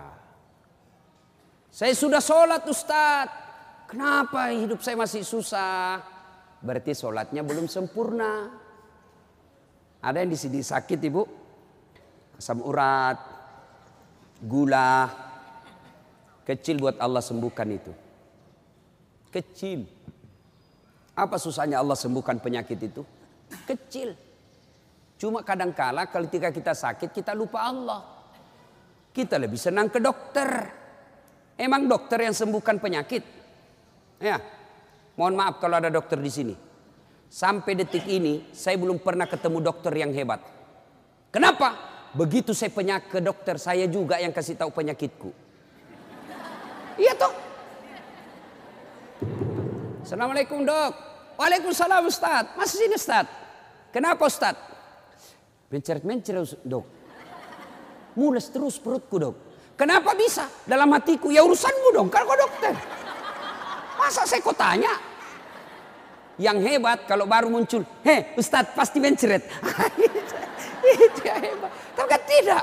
Saya 1.70 1.94
sudah 1.94 2.20
sholat 2.20 2.66
Ustaz. 2.66 3.28
Kenapa 3.86 4.50
hidup 4.50 4.82
saya 4.82 4.98
masih 4.98 5.22
susah? 5.22 6.02
Berarti 6.58 6.92
sholatnya 6.96 7.46
belum 7.46 7.70
sempurna. 7.70 8.65
Ada 10.06 10.22
yang 10.22 10.30
di 10.30 10.38
sini 10.38 10.62
sakit 10.62 11.00
ibu? 11.02 11.22
Asam 12.38 12.62
urat, 12.62 13.18
gula. 14.38 15.10
Kecil 16.46 16.78
buat 16.78 16.94
Allah 17.02 17.18
sembuhkan 17.18 17.66
itu. 17.74 17.90
Kecil. 19.34 19.82
Apa 21.18 21.42
susahnya 21.42 21.82
Allah 21.82 21.98
sembuhkan 21.98 22.38
penyakit 22.38 22.78
itu? 22.86 23.02
Kecil. 23.66 24.14
Cuma 25.18 25.42
kadang-kala 25.42 26.06
ketika 26.06 26.54
kita 26.54 26.70
sakit 26.70 27.10
kita 27.10 27.34
lupa 27.34 27.66
Allah. 27.66 28.00
Kita 29.10 29.42
lebih 29.42 29.58
senang 29.58 29.90
ke 29.90 29.98
dokter. 29.98 30.70
Emang 31.58 31.90
dokter 31.90 32.30
yang 32.30 32.36
sembuhkan 32.36 32.78
penyakit? 32.78 33.24
Ya. 34.22 34.38
Mohon 35.18 35.34
maaf 35.34 35.56
kalau 35.58 35.82
ada 35.82 35.90
dokter 35.90 36.20
di 36.20 36.30
sini. 36.30 36.65
Sampai 37.26 37.74
detik 37.74 38.06
ini 38.06 38.48
saya 38.54 38.78
belum 38.78 39.02
pernah 39.02 39.26
ketemu 39.26 39.58
dokter 39.60 39.92
yang 39.92 40.14
hebat. 40.14 40.40
Kenapa? 41.34 41.74
Begitu 42.16 42.56
saya 42.56 42.72
penyakit 42.72 43.12
ke 43.12 43.20
dokter, 43.20 43.60
saya 43.60 43.84
juga 43.90 44.16
yang 44.16 44.32
kasih 44.32 44.56
tahu 44.56 44.72
penyakitku. 44.72 45.30
Iya 46.96 47.12
toh? 47.12 47.32
Assalamualaikum 50.00 50.64
dok. 50.64 50.92
Waalaikumsalam 51.36 52.08
Ustaz. 52.08 52.56
Masih 52.56 52.88
sini 52.88 52.96
Ustaz. 52.96 53.28
Kenapa 53.92 54.24
Ustaz? 54.24 54.56
Menceret-menceret 55.68 56.62
dok. 56.64 56.86
Mules 58.16 58.48
terus 58.48 58.80
perutku 58.80 59.20
dok. 59.20 59.36
Kenapa 59.76 60.16
bisa? 60.16 60.48
Dalam 60.64 60.88
hatiku, 60.96 61.28
ya 61.28 61.44
urusanmu 61.44 61.92
dong, 61.92 62.08
kan 62.08 62.24
kau 62.24 62.32
dokter. 62.32 62.72
Masa 64.00 64.24
saya 64.24 64.40
kau 64.40 64.56
tanya? 64.56 65.15
Yang 66.36 66.58
hebat 66.68 67.08
kalau 67.08 67.24
baru 67.24 67.48
muncul, 67.48 67.80
heh 68.04 68.36
Ustadz 68.36 68.76
pasti 68.76 69.00
mencret. 69.00 69.40
Itu 71.08 71.20
yang 71.24 71.40
hebat. 71.40 71.70
Tapi 71.96 72.08
kan 72.12 72.22
tidak. 72.28 72.62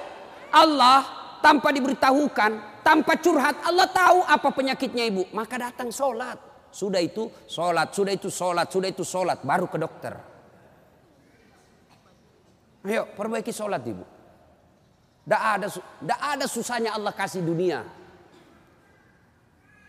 Allah 0.54 1.00
tanpa 1.42 1.74
diberitahukan, 1.74 2.52
tanpa 2.86 3.18
curhat, 3.18 3.58
Allah 3.66 3.90
tahu 3.90 4.22
apa 4.22 4.50
penyakitnya 4.54 5.10
ibu. 5.10 5.26
Maka 5.34 5.58
datang 5.58 5.90
sholat. 5.90 6.38
Sudah 6.74 7.02
itu 7.02 7.30
sholat, 7.46 7.94
sudah 7.94 8.14
itu 8.18 8.30
sholat, 8.34 8.66
sudah 8.70 8.90
itu 8.90 9.06
sholat. 9.06 9.42
Baru 9.46 9.70
ke 9.70 9.78
dokter. 9.78 10.14
Ayo 12.86 13.10
perbaiki 13.14 13.54
sholat 13.54 13.82
ibu. 13.86 14.06
Tidak 15.24 15.42
ada, 15.42 15.68
tidak 15.72 16.20
ada 16.20 16.46
susahnya 16.50 16.92
Allah 16.94 17.14
kasih 17.16 17.46
dunia. 17.46 17.86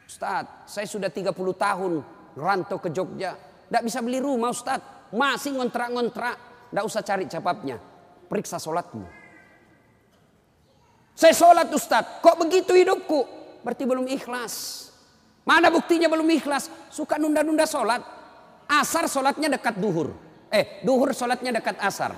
Ustaz, 0.06 0.46
saya 0.68 0.86
sudah 0.86 1.10
30 1.10 1.34
tahun 1.34 1.92
rantau 2.38 2.78
ke 2.78 2.92
Jogja. 2.92 3.34
Tidak 3.68 3.82
bisa 3.82 3.98
beli 4.04 4.20
rumah 4.20 4.52
Ustaz. 4.52 4.80
Masih 5.14 5.56
ngontrak-ngontrak. 5.56 6.36
Tidak 6.70 6.84
usah 6.84 7.02
cari 7.06 7.24
capapnya. 7.30 7.78
Periksa 8.26 8.58
sholatmu. 8.58 9.06
Saya 11.14 11.30
sholat 11.30 11.70
Ustaz. 11.70 12.18
Kok 12.18 12.36
begitu 12.46 12.74
hidupku? 12.74 13.20
Berarti 13.62 13.84
belum 13.86 14.10
ikhlas. 14.10 14.86
Mana 15.46 15.70
buktinya 15.70 16.10
belum 16.10 16.26
ikhlas? 16.34 16.66
Suka 16.90 17.20
nunda-nunda 17.20 17.64
sholat. 17.64 18.02
Asar 18.66 19.06
sholatnya 19.06 19.52
dekat 19.54 19.78
duhur. 19.78 20.10
Eh, 20.50 20.82
duhur 20.82 21.14
sholatnya 21.14 21.60
dekat 21.60 21.78
asar. 21.78 22.12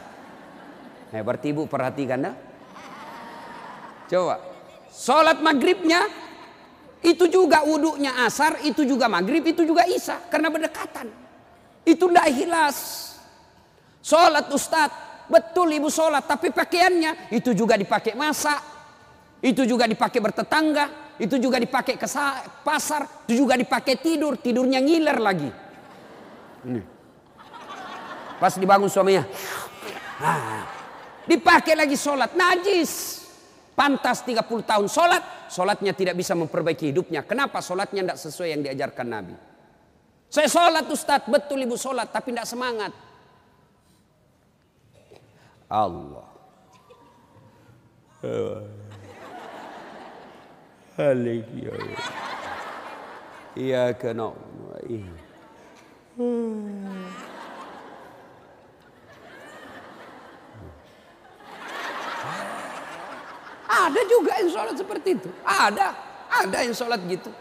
Eh, 1.13 1.23
berarti 1.23 1.53
ibu 1.53 1.69
perhatikan 1.69 2.33
dah. 2.33 2.35
Coba. 4.07 4.39
Sholat 4.91 5.43
maghribnya 5.43 6.07
itu 7.05 7.29
juga 7.29 7.63
wudhunya 7.67 8.25
asar, 8.25 8.65
itu 8.65 8.83
juga 8.89 9.07
maghrib, 9.11 9.45
itu 9.45 9.63
juga 9.67 9.85
isya. 9.85 10.25
Karena 10.33 10.49
berdekatan. 10.49 11.26
Itu 11.87 12.11
tidak 12.11 12.27
ikhlas. 12.35 12.79
Sholat 14.03 14.51
ustad, 14.51 14.91
betul 15.31 15.71
ibu 15.71 15.87
sholat. 15.87 16.27
Tapi 16.27 16.51
pakaiannya 16.51 17.31
itu 17.31 17.55
juga 17.55 17.79
dipakai 17.79 18.19
masak. 18.19 18.59
Itu 19.39 19.63
juga 19.63 19.87
dipakai 19.87 20.19
bertetangga. 20.19 21.15
Itu 21.17 21.39
juga 21.39 21.63
dipakai 21.63 21.95
ke 21.95 22.11
pasar. 22.67 23.25
Itu 23.25 23.47
juga 23.47 23.55
dipakai 23.55 24.03
tidur. 24.03 24.35
Tidurnya 24.35 24.83
ngiler 24.83 25.19
lagi. 25.23 25.51
Ini. 26.67 26.83
Pas 28.43 28.53
dibangun 28.59 28.91
suaminya. 28.91 29.25
Nah, 30.21 30.67
dipakai 31.25 31.79
lagi 31.79 31.95
sholat. 31.95 32.35
Najis. 32.35 33.23
Pantas 33.77 34.25
30 34.25 34.65
tahun 34.65 34.89
sholat, 34.89 35.53
sholatnya 35.53 35.93
tidak 35.93 36.17
bisa 36.17 36.33
memperbaiki 36.33 36.97
hidupnya. 36.97 37.21
Kenapa? 37.29 37.61
Sholatnya 37.61 38.09
tidak 38.09 38.19
sesuai 38.25 38.49
yang 38.57 38.65
diajarkan 38.65 39.05
Nabi. 39.05 39.37
Saya 40.37 40.53
sholat 40.53 40.85
Ustaz, 40.93 41.25
betul 41.25 41.65
ibu 41.65 41.81
sholat, 41.81 42.13
tapi 42.13 42.29
tidak 42.29 42.45
semangat. 42.45 42.93
Allah. 45.65 46.29
Halik 51.01 51.49
ya 51.57 51.73
Iya. 54.85 55.15
Ada 63.73 64.01
juga 64.05 64.33
yang 64.37 64.51
sholat 64.53 64.77
seperti 64.77 65.17
itu. 65.17 65.33
Ada. 65.49 65.97
Ada 66.29 66.57
yang 66.61 66.77
sholat 66.77 67.01
gitu. 67.09 67.33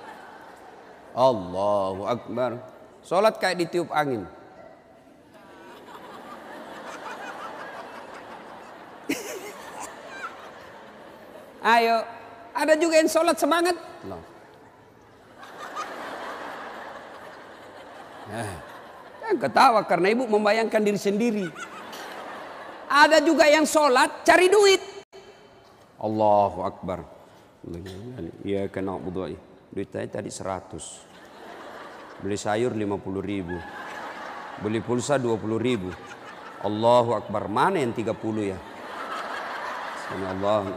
Allahu 1.11 2.07
Akbar. 2.07 2.74
Sholat 3.05 3.37
kayak 3.37 3.61
ditiup 3.61 3.93
angin. 3.93 4.25
Ayo. 11.77 12.01
Ada 12.55 12.79
juga 12.79 12.95
yang 12.97 13.11
sholat 13.11 13.37
semangat. 13.37 13.77
Eh, 18.25 18.57
jangan 19.21 19.37
ketawa 19.37 19.85
karena 19.85 20.09
ibu 20.09 20.25
membayangkan 20.25 20.81
diri 20.81 20.97
sendiri. 20.97 21.45
Ada 22.89 23.21
juga 23.21 23.45
yang 23.45 23.69
sholat 23.69 24.25
cari 24.25 24.49
duit. 24.49 24.81
Allahu 26.01 26.65
Akbar. 26.65 27.05
Iya 28.41 28.65
kena 28.73 28.97
budu. 28.97 29.37
Duit 29.69 29.93
saya 29.93 30.09
tadi 30.09 30.33
100. 30.33 31.14
Beli 32.23 32.37
sayur 32.39 32.71
50 32.71 33.19
ribu. 33.19 33.57
Beli 34.63 34.79
pulsa 34.79 35.19
20 35.19 35.59
ribu. 35.59 35.89
Allahu 36.63 37.17
Akbar. 37.17 37.51
Mana 37.51 37.83
yang 37.83 37.91
30 37.91 38.15
ya? 38.55 38.59
Allah. 40.15 40.71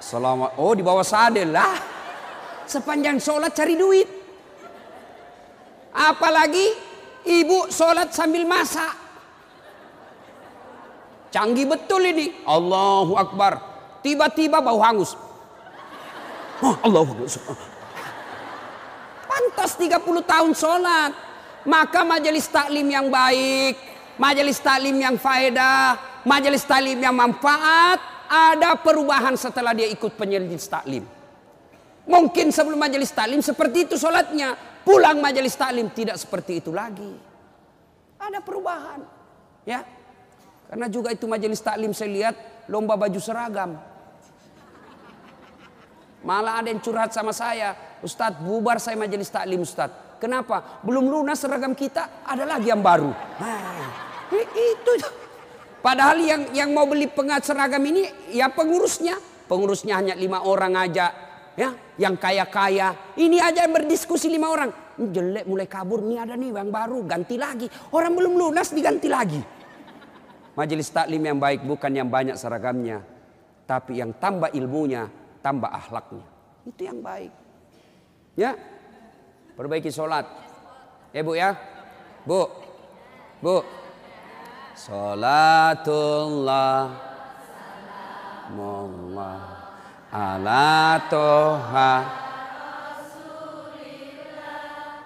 Selamat. 0.00 0.50
Oh 0.58 0.72
di 0.74 0.82
bawah 0.82 1.04
sadel 1.06 1.54
lah. 1.54 1.76
Sepanjang 2.66 3.18
sholat 3.18 3.52
cari 3.54 3.74
duit. 3.78 4.08
Apalagi 5.90 6.66
ibu 7.26 7.66
sholat 7.70 8.14
sambil 8.14 8.46
masak. 8.46 8.94
Canggih 11.30 11.66
betul 11.70 12.02
ini. 12.10 12.42
Allahu 12.42 13.14
Akbar. 13.14 13.62
Tiba-tiba 14.02 14.58
bau 14.58 14.82
hangus. 14.82 15.14
Oh, 16.58 16.74
Allahu 16.82 17.22
Akbar. 17.22 17.70
Pantas 19.50 19.74
30 19.74 20.22
tahun 20.22 20.54
sholat. 20.54 21.10
Maka 21.66 22.06
majelis 22.06 22.46
taklim 22.46 22.86
yang 22.86 23.10
baik, 23.10 23.74
majelis 24.14 24.62
taklim 24.62 24.94
yang 24.94 25.18
faedah, 25.18 25.98
majelis 26.22 26.62
taklim 26.62 27.02
yang 27.02 27.12
manfaat, 27.12 27.98
ada 28.30 28.78
perubahan 28.78 29.34
setelah 29.34 29.74
dia 29.74 29.90
ikut 29.90 30.14
penyelis 30.14 30.70
taklim. 30.70 31.02
Mungkin 32.06 32.54
sebelum 32.54 32.78
majelis 32.78 33.10
taklim 33.10 33.42
seperti 33.42 33.90
itu 33.90 33.98
sholatnya. 33.98 34.54
Pulang 34.86 35.18
majelis 35.18 35.58
taklim 35.58 35.90
tidak 35.90 36.14
seperti 36.14 36.62
itu 36.62 36.70
lagi. 36.70 37.10
Ada 38.22 38.38
perubahan. 38.38 39.02
Ya. 39.66 39.82
Karena 40.70 40.86
juga 40.86 41.10
itu 41.10 41.26
majelis 41.26 41.58
taklim 41.58 41.90
saya 41.90 42.08
lihat 42.08 42.34
lomba 42.70 42.94
baju 42.94 43.18
seragam. 43.18 43.76
Malah 46.20 46.60
ada 46.60 46.68
yang 46.68 46.84
curhat 46.84 47.16
sama 47.16 47.32
saya, 47.32 47.72
Ustadz 48.04 48.44
bubar 48.44 48.76
saya 48.76 48.96
majelis 48.96 49.32
taklim 49.32 49.64
Ustadz. 49.64 50.20
Kenapa? 50.20 50.84
Belum 50.84 51.08
lunas 51.08 51.40
seragam 51.40 51.72
kita, 51.72 52.24
ada 52.28 52.44
lagi 52.44 52.68
yang 52.68 52.84
baru. 52.84 53.08
Nah, 53.40 53.88
itu. 54.36 54.92
Padahal 55.80 56.20
yang 56.20 56.42
yang 56.52 56.70
mau 56.76 56.84
beli 56.84 57.08
pengat 57.08 57.48
seragam 57.48 57.80
ini 57.80 58.04
ya 58.28 58.52
pengurusnya. 58.52 59.16
Pengurusnya 59.48 59.96
hanya 59.96 60.12
lima 60.12 60.44
orang 60.44 60.76
aja. 60.76 61.08
Ya, 61.56 61.72
yang 61.96 62.20
kaya-kaya. 62.20 63.16
Ini 63.16 63.40
aja 63.40 63.64
yang 63.64 63.72
berdiskusi 63.72 64.28
lima 64.28 64.52
orang. 64.52 64.70
Jelek 65.00 65.48
mulai 65.48 65.64
kabur, 65.64 66.04
ini 66.04 66.20
ada 66.20 66.36
nih 66.36 66.52
yang 66.52 66.68
baru, 66.68 67.00
ganti 67.08 67.40
lagi. 67.40 67.64
Orang 67.96 68.12
belum 68.12 68.36
lunas 68.36 68.76
diganti 68.76 69.08
lagi. 69.08 69.40
Majelis 70.52 70.92
taklim 70.92 71.24
yang 71.24 71.40
baik 71.40 71.64
bukan 71.64 71.90
yang 71.96 72.12
banyak 72.12 72.36
seragamnya. 72.36 73.00
Tapi 73.64 74.04
yang 74.04 74.12
tambah 74.20 74.52
ilmunya, 74.52 75.08
tambah 75.44 75.68
akhlaknya. 75.68 76.24
Itu 76.64 76.84
yang 76.84 77.00
baik. 77.04 77.32
Ya. 78.36 78.54
Perbaiki 79.56 79.90
sholat. 79.92 80.24
Ya 81.12 81.20
bu 81.26 81.34
ya. 81.36 81.56
Bu. 82.24 82.48
Bu. 83.44 83.64
Salatullah. 84.76 85.82
Mullah. 88.56 89.40
Ala 90.12 91.00
toha. 91.08 92.04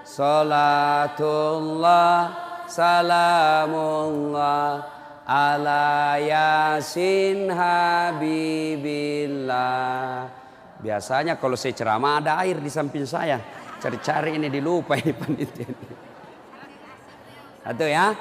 Salatullah. 0.06 1.66
Salamullah 2.64 3.74
ala 5.24 6.20
yasin 6.20 7.48
habibillah. 7.48 8.44
Biasanya 10.84 11.40
kalau 11.40 11.56
saya 11.56 11.72
ceramah 11.72 12.20
ada 12.20 12.36
air 12.44 12.60
di 12.60 12.68
samping 12.68 13.08
saya. 13.08 13.40
Cari-cari 13.80 14.36
ini 14.36 14.52
dilupa 14.52 14.96
ini 15.00 15.12
panitia. 15.16 15.68
Satu 17.64 17.84
ya. 17.88 18.12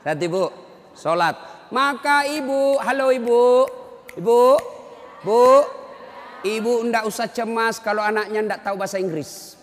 Satu 0.00 0.24
ibu. 0.24 0.48
Sholat. 0.96 1.36
Maka 1.68 2.24
ibu. 2.24 2.80
Halo 2.80 3.12
ibu. 3.12 3.68
Ibu. 4.16 4.40
Bu. 5.20 5.44
Ibu 6.40 6.88
ndak 6.88 7.04
usah 7.04 7.28
cemas 7.28 7.76
kalau 7.84 8.00
anaknya 8.00 8.40
ndak 8.40 8.64
tahu 8.64 8.80
bahasa 8.80 8.96
Inggris. 8.96 9.60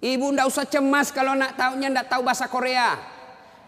Ibu 0.00 0.32
ndak 0.32 0.48
usah 0.48 0.64
cemas 0.64 1.12
kalau 1.12 1.36
anak 1.36 1.52
tahunya 1.52 1.92
ndak 1.92 2.08
tahu 2.08 2.24
bahasa 2.24 2.48
Korea. 2.48 3.11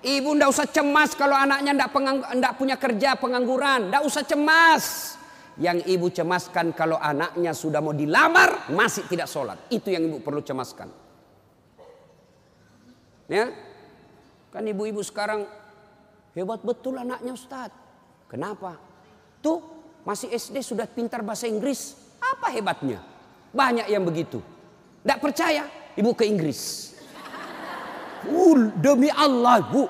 Ibu 0.04 0.36
ndak 0.36 0.52
usah 0.52 0.68
cemas 0.68 1.16
kalau 1.16 1.32
anaknya 1.32 1.72
ndak, 1.72 1.88
ndak 2.36 2.52
punya 2.60 2.76
kerja 2.76 3.16
pengangguran. 3.16 3.88
Ndak 3.88 4.04
usah 4.04 4.20
cemas. 4.20 5.16
Yang 5.56 5.86
ibu 5.88 6.12
cemaskan 6.12 6.76
kalau 6.76 7.00
anaknya 7.00 7.56
sudah 7.56 7.80
mau 7.80 7.96
dilamar 7.96 8.68
masih 8.68 9.08
tidak 9.08 9.30
sholat. 9.30 9.56
Itu 9.72 9.88
yang 9.88 10.04
ibu 10.12 10.20
perlu 10.20 10.44
cemaskan. 10.44 10.92
Ya, 13.24 13.48
kan 14.52 14.60
ibu-ibu 14.68 15.00
sekarang 15.00 15.48
hebat 16.36 16.60
betul 16.60 17.00
anaknya 17.00 17.32
Ustaz. 17.32 17.72
Kenapa? 18.28 18.76
Tuh 19.40 19.64
masih 20.04 20.28
SD 20.28 20.60
sudah 20.60 20.84
pintar 20.84 21.24
bahasa 21.24 21.48
Inggris. 21.48 21.96
Apa 22.20 22.52
hebatnya? 22.52 23.00
Banyak 23.56 23.88
yang 23.88 24.04
begitu. 24.04 24.44
Tidak 25.00 25.18
percaya? 25.22 25.64
Ibu 25.96 26.12
ke 26.12 26.28
Inggris. 26.28 26.92
Uh, 28.28 28.70
demi 28.78 29.08
Allah, 29.12 29.64
Bu. 29.64 29.88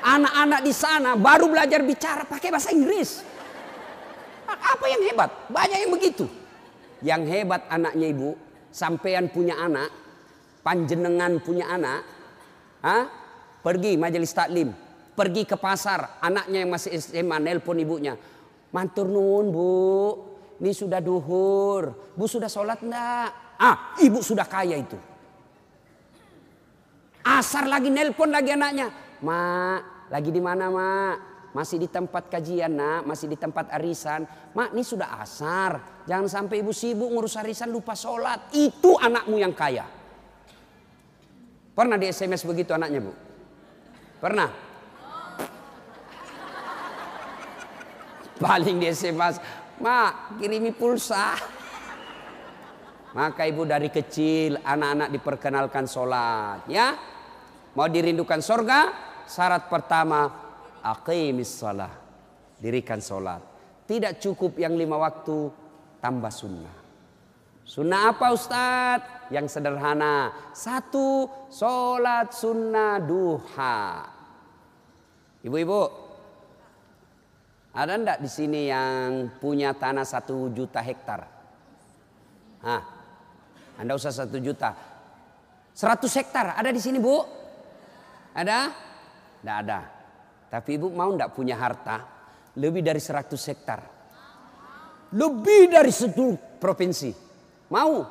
Anak-anak 0.00 0.60
di 0.64 0.72
sana 0.72 1.12
baru 1.12 1.52
belajar 1.52 1.84
bicara 1.84 2.24
pakai 2.24 2.48
bahasa 2.48 2.72
Inggris. 2.72 3.20
Apa 4.48 4.84
yang 4.88 5.02
hebat? 5.12 5.30
Banyak 5.52 5.78
yang 5.86 5.92
begitu. 5.92 6.24
Yang 7.04 7.22
hebat 7.28 7.68
anaknya 7.68 8.06
ibu, 8.12 8.32
sampean 8.72 9.28
punya 9.28 9.60
anak, 9.60 9.92
panjenengan 10.64 11.40
punya 11.40 11.68
anak, 11.68 12.00
ha? 12.84 13.08
pergi 13.60 13.96
majelis 13.96 14.32
taklim, 14.32 14.72
pergi 15.16 15.48
ke 15.48 15.56
pasar, 15.56 16.20
anaknya 16.20 16.64
yang 16.64 16.72
masih 16.72 16.96
SMA 16.96 17.36
nelpon 17.40 17.80
ibunya. 17.80 18.16
Mantur 18.70 19.08
nuwun 19.08 19.46
bu, 19.52 19.72
ini 20.60 20.72
sudah 20.76 21.00
duhur, 21.00 22.12
bu 22.12 22.24
sudah 22.28 22.48
sholat 22.48 22.80
enggak? 22.84 23.56
Ah, 23.60 23.96
ibu 24.00 24.20
sudah 24.20 24.44
kaya 24.44 24.76
itu. 24.76 24.96
Asar 27.24 27.68
lagi 27.68 27.92
nelpon 27.92 28.32
lagi 28.32 28.56
anaknya. 28.56 28.88
Mak, 29.20 30.08
lagi 30.08 30.30
di 30.32 30.40
mana 30.40 30.72
mak? 30.72 31.16
Masih 31.50 31.82
di 31.82 31.90
tempat 31.90 32.30
kajian 32.30 32.70
nak, 32.70 33.02
masih 33.04 33.26
di 33.26 33.34
tempat 33.34 33.74
arisan. 33.74 34.22
Mak, 34.54 34.70
ini 34.70 34.86
sudah 34.86 35.18
asar. 35.18 36.04
Jangan 36.06 36.30
sampai 36.30 36.62
ibu 36.62 36.70
sibuk 36.70 37.10
ngurus 37.10 37.36
arisan 37.36 37.74
lupa 37.74 37.92
sholat. 37.98 38.54
Itu 38.54 38.96
anakmu 38.96 39.36
yang 39.36 39.52
kaya. 39.52 39.84
Pernah 41.74 41.96
di 41.98 42.06
SMS 42.06 42.46
begitu 42.46 42.70
anaknya 42.74 43.02
bu? 43.02 43.12
Pernah? 44.20 44.50
Paling 48.40 48.80
di 48.80 48.88
SMS, 48.88 49.36
mak 49.84 50.40
kirimi 50.40 50.72
pulsa. 50.72 51.36
Maka 53.10 53.42
ibu 53.42 53.66
dari 53.66 53.90
kecil 53.90 54.62
anak-anak 54.62 55.08
diperkenalkan 55.10 55.90
sholat. 55.90 56.62
Ya, 56.70 56.94
mau 57.74 57.90
dirindukan 57.90 58.38
sorga, 58.38 58.94
syarat 59.26 59.66
pertama 59.66 60.30
aqimis 60.78 61.58
sholat. 61.58 61.90
Dirikan 62.60 63.02
sholat. 63.02 63.42
Tidak 63.90 64.22
cukup 64.22 64.54
yang 64.62 64.78
lima 64.78 64.94
waktu, 64.94 65.50
tambah 65.98 66.30
sunnah. 66.30 66.76
Sunnah 67.66 68.14
apa 68.14 68.30
Ustadz? 68.34 69.30
Yang 69.30 69.58
sederhana. 69.58 70.30
Satu, 70.54 71.26
sholat 71.50 72.34
sunnah 72.34 72.98
duha. 72.98 74.06
Ibu-ibu, 75.42 75.82
ada 77.70 77.94
ndak 77.94 78.18
di 78.18 78.30
sini 78.30 78.66
yang 78.66 79.30
punya 79.38 79.70
tanah 79.70 80.02
satu 80.02 80.50
juta 80.50 80.82
hektar? 80.82 81.30
Hah, 82.60 82.99
anda 83.80 83.96
usah 83.96 84.12
satu 84.12 84.36
juta. 84.36 84.76
Seratus 85.72 86.12
hektar 86.12 86.52
ada 86.52 86.68
di 86.68 86.76
sini 86.76 87.00
bu? 87.00 87.16
Ada? 88.36 88.68
Tidak 89.40 89.56
ada. 89.64 89.80
Tapi 90.52 90.76
ibu 90.76 90.92
mau 90.92 91.16
tidak 91.16 91.32
punya 91.32 91.56
harta 91.56 92.04
lebih 92.60 92.84
dari 92.84 93.00
seratus 93.00 93.40
hektar? 93.48 93.80
Lebih 95.16 95.72
dari 95.72 95.88
satu 95.88 96.36
provinsi. 96.60 97.10
Mau? 97.72 98.04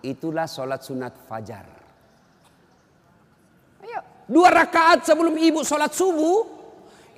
Itulah 0.00 0.48
sholat 0.48 0.80
sunat 0.80 1.28
fajar. 1.28 1.80
Dua 4.30 4.46
rakaat 4.46 5.02
sebelum 5.10 5.34
ibu 5.34 5.66
sholat 5.66 5.90
subuh. 5.90 6.62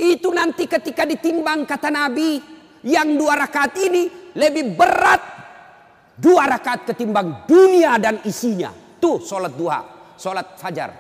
Itu 0.01 0.33
nanti 0.33 0.65
ketika 0.65 1.05
ditimbang 1.05 1.69
kata 1.69 1.93
Nabi. 1.93 2.41
Yang 2.83 3.09
dua 3.21 3.37
rakaat 3.37 3.77
ini 3.79 4.33
lebih 4.35 4.75
berat 4.75 5.32
Dua 6.13 6.45
rakaat 6.45 6.93
ketimbang 6.93 7.49
dunia 7.49 7.97
dan 7.97 8.21
isinya. 8.29 8.73
Tuh 9.01 9.19
sholat 9.19 9.57
duha, 9.57 9.81
sholat 10.21 10.61
fajar. 10.61 10.91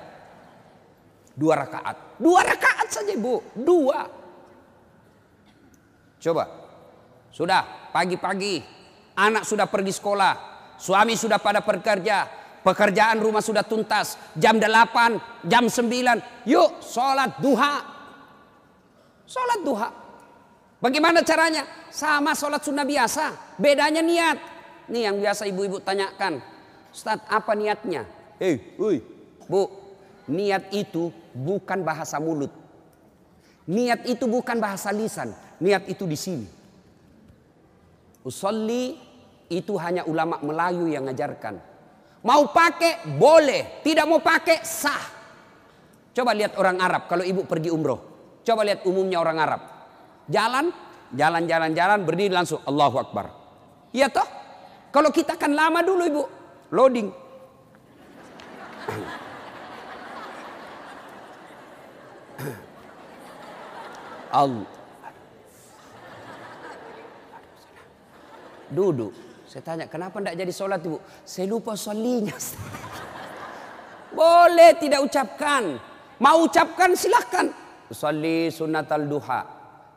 Dua 1.32 1.54
rakaat. 1.56 2.20
Dua 2.20 2.40
rakaat 2.44 2.88
saja 2.92 3.12
ibu. 3.12 3.40
Dua. 3.56 4.04
Coba. 6.20 6.44
Sudah 7.32 7.90
pagi-pagi. 7.90 8.60
Anak 9.16 9.48
sudah 9.48 9.64
pergi 9.68 9.92
sekolah. 9.96 10.34
Suami 10.76 11.16
sudah 11.16 11.40
pada 11.40 11.64
bekerja. 11.64 12.28
Pekerjaan 12.62 13.18
rumah 13.18 13.42
sudah 13.42 13.64
tuntas. 13.64 14.20
Jam 14.36 14.60
8, 14.60 15.48
jam 15.48 15.64
9. 15.66 16.46
Yuk 16.46 16.70
sholat 16.84 17.40
duha. 17.40 17.74
Sholat 19.24 19.60
duha. 19.64 19.88
Bagaimana 20.78 21.24
caranya? 21.24 21.64
Sama 21.88 22.36
sholat 22.36 22.60
sunnah 22.60 22.84
biasa. 22.84 23.56
Bedanya 23.56 24.04
niat. 24.04 24.51
Ini 24.90 25.10
yang 25.10 25.16
biasa 25.22 25.46
ibu-ibu 25.46 25.78
tanyakan. 25.78 26.42
Ustaz, 26.92 27.22
apa 27.30 27.52
niatnya? 27.54 28.04
Hei, 28.36 28.74
ui, 28.76 29.00
bu, 29.46 29.70
niat 30.28 30.74
itu 30.74 31.14
bukan 31.32 31.86
bahasa 31.86 32.18
mulut. 32.18 32.50
Niat 33.70 34.04
itu 34.10 34.26
bukan 34.26 34.58
bahasa 34.58 34.90
lisan. 34.90 35.30
Niat 35.62 35.86
itu 35.86 36.04
di 36.04 36.18
sini. 36.18 36.46
Usolli 38.26 38.98
itu 39.50 39.74
hanya 39.78 40.06
ulama 40.06 40.42
Melayu 40.42 40.90
yang 40.90 41.06
ngajarkan. 41.06 41.54
Mau 42.22 42.50
pakai 42.54 43.18
boleh, 43.18 43.82
tidak 43.82 44.06
mau 44.06 44.22
pakai 44.22 44.62
sah. 44.62 45.10
Coba 46.12 46.36
lihat 46.36 46.54
orang 46.60 46.78
Arab 46.78 47.02
kalau 47.10 47.24
ibu 47.26 47.46
pergi 47.46 47.72
umroh. 47.72 47.98
Coba 48.42 48.66
lihat 48.66 48.86
umumnya 48.86 49.18
orang 49.22 49.38
Arab. 49.38 49.62
Jalan, 50.30 50.70
jalan, 51.14 51.42
jalan, 51.46 51.70
jalan, 51.74 51.98
berdiri 52.06 52.30
langsung 52.34 52.62
Allahu 52.66 52.96
Akbar. 52.98 53.26
Iya 53.90 54.10
toh? 54.10 54.41
Kalau 54.92 55.08
kita 55.08 55.40
kan 55.40 55.56
lama 55.56 55.80
dulu 55.80 56.04
ibu, 56.04 56.24
loading. 56.68 57.08
Allah. 64.32 64.68
Duduk. 68.72 69.12
Saya 69.48 69.60
tanya, 69.64 69.84
kenapa 69.84 70.16
tidak 70.20 70.36
jadi 70.40 70.52
sholat 70.52 70.80
ibu? 70.80 70.96
Saya 71.28 71.44
lupa 71.48 71.76
solinya. 71.76 72.32
Boleh 74.12 74.76
tidak 74.80 75.04
ucapkan. 75.04 75.76
Mau 76.20 76.48
ucapkan 76.48 76.92
silahkan. 76.96 77.48
Salli 77.92 78.48
sunnatal 78.48 79.04
duha. 79.08 79.40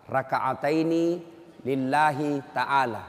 Raka'ataini 0.08 1.20
lillahi 1.64 2.44
ta'ala. 2.52 3.04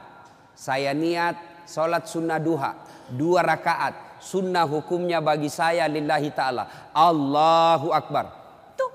Saya 0.55 0.95
niat 0.95 1.35
sholat 1.67 2.07
sunnah 2.07 2.39
duha. 2.39 2.71
Dua 3.11 3.43
rakaat. 3.43 4.17
Sunnah 4.17 4.65
hukumnya 4.65 5.21
bagi 5.21 5.51
saya 5.51 5.85
lillahi 5.85 6.33
ta'ala. 6.33 6.91
Allahu 6.95 7.93
Akbar. 7.93 8.25
Tuh. 8.73 8.91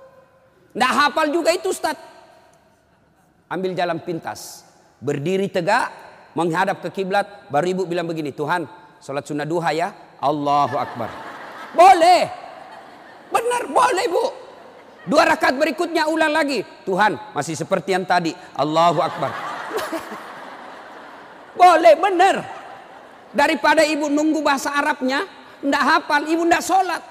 Tidak 0.74 0.92
hafal 0.92 1.30
juga 1.30 1.54
itu 1.54 1.70
Ustaz. 1.70 1.94
Ambil 3.46 3.76
jalan 3.76 4.02
pintas. 4.02 4.66
Berdiri 4.98 5.46
tegak 5.46 5.92
menghadap 6.32 6.80
ke 6.80 6.88
kiblat, 6.90 7.48
baru 7.52 7.76
ibu 7.76 7.82
bilang 7.85 8.08
begini, 8.08 8.32
Tuhan, 8.32 8.64
sholat 9.00 9.24
sunnah 9.28 9.44
duha 9.44 9.70
ya, 9.72 9.88
Allahu 10.20 10.76
Akbar. 10.80 11.11
Boleh, 11.76 12.28
benar 13.28 13.62
boleh 13.68 14.06
bu. 14.08 14.26
Dua 15.02 15.26
rakaat 15.26 15.58
berikutnya 15.58 16.06
ulang 16.06 16.30
lagi, 16.30 16.62
Tuhan 16.87 17.18
masih 17.35 17.58
seperti 17.58 17.92
yang 17.92 18.06
tadi, 18.06 18.32
Allahu 18.56 19.02
Akbar. 19.02 19.30
boleh, 21.61 21.94
benar. 21.98 22.62
Daripada 23.32 23.80
ibu 23.80 24.12
nunggu 24.12 24.44
bahasa 24.44 24.76
Arabnya, 24.76 25.24
ndak 25.64 25.82
hafal, 25.82 26.28
ibu 26.28 26.44
ndak 26.44 26.60
sholat. 26.60 27.02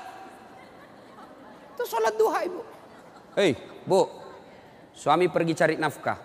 Itu 1.73 1.84
sholat 1.89 2.13
duha 2.13 2.39
ibu. 2.45 2.62
Hei, 3.34 3.57
bu, 3.86 4.05
suami 4.93 5.25
pergi 5.34 5.53
cari 5.57 5.75
nafkah. 5.81 6.17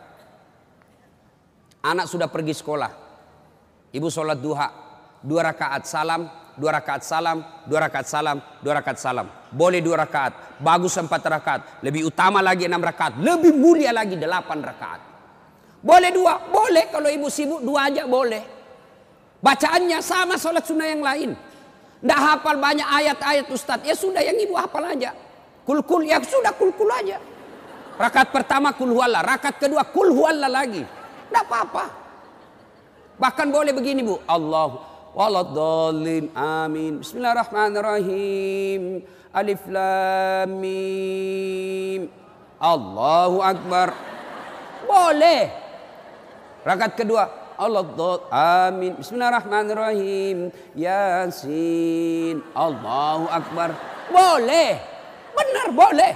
Anak 1.86 2.10
sudah 2.10 2.28
pergi 2.28 2.52
sekolah. 2.52 2.92
Ibu 3.94 4.08
sholat 4.12 4.38
duha. 4.42 4.68
Dua 5.26 5.42
rakaat 5.42 5.88
salam, 5.88 6.28
dua 6.54 6.76
rakaat 6.76 7.02
salam, 7.02 7.40
dua 7.66 7.88
rakaat 7.88 8.06
salam, 8.06 8.36
dua 8.60 8.78
rakaat 8.78 8.98
salam. 9.00 9.26
Boleh 9.50 9.80
dua 9.80 10.04
rakaat. 10.04 10.60
Bagus 10.60 10.94
empat 11.00 11.22
rakaat. 11.24 11.60
Lebih 11.82 12.12
utama 12.12 12.44
lagi 12.44 12.68
enam 12.68 12.84
rakaat. 12.84 13.18
Lebih 13.18 13.56
mulia 13.56 13.90
lagi 13.96 14.14
delapan 14.14 14.60
rakaat. 14.60 15.00
Boleh 15.80 16.10
dua? 16.12 16.42
Boleh. 16.52 16.90
Kalau 16.92 17.08
ibu 17.08 17.26
sibuk 17.32 17.64
dua 17.64 17.90
aja 17.90 18.04
boleh. 18.04 18.55
Bacaannya 19.40 20.00
sama 20.00 20.40
sholat 20.40 20.64
sunnah 20.64 20.88
yang 20.88 21.04
lain. 21.04 21.36
Tidak 22.00 22.20
hafal 22.20 22.56
banyak 22.60 22.86
ayat-ayat 22.86 23.50
Ustadz. 23.50 23.88
Ya 23.88 23.94
sudah 23.96 24.20
yang 24.20 24.36
ibu 24.36 24.54
hafal 24.56 24.84
aja. 24.84 25.12
Kul-kul 25.66 26.06
ya 26.06 26.22
sudah 26.22 26.52
kul-kul 26.54 26.88
aja. 26.92 27.18
Rakaat 27.96 28.28
pertama 28.30 28.76
kul 28.76 28.92
huwallah. 28.92 29.24
Rakaat 29.24 29.56
kedua 29.56 29.82
kul 29.88 30.12
huwallah 30.12 30.52
lagi. 30.52 30.84
Tidak 30.84 31.44
apa-apa. 31.48 31.84
Bahkan 33.16 33.48
boleh 33.48 33.72
begini 33.72 34.04
bu. 34.04 34.20
Allah 34.28 34.76
waladhalin 35.16 36.28
amin. 36.36 37.00
Bismillahirrahmanirrahim. 37.00 39.00
Alif 39.32 39.64
lam 39.68 40.48
mim. 40.60 42.12
Allahu 42.60 43.40
akbar. 43.40 43.96
Boleh. 44.84 45.48
Rakaat 46.62 46.94
kedua. 46.94 47.45
Allah 47.56 47.84
amin. 48.68 49.00
Bismillahirrahmanirrahim. 49.00 50.52
Yasin. 50.76 52.44
Allahu 52.52 53.24
akbar. 53.32 53.72
Boleh. 54.12 54.76
Benar 55.32 55.68
boleh. 55.72 56.12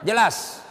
Jelas. 0.00 0.64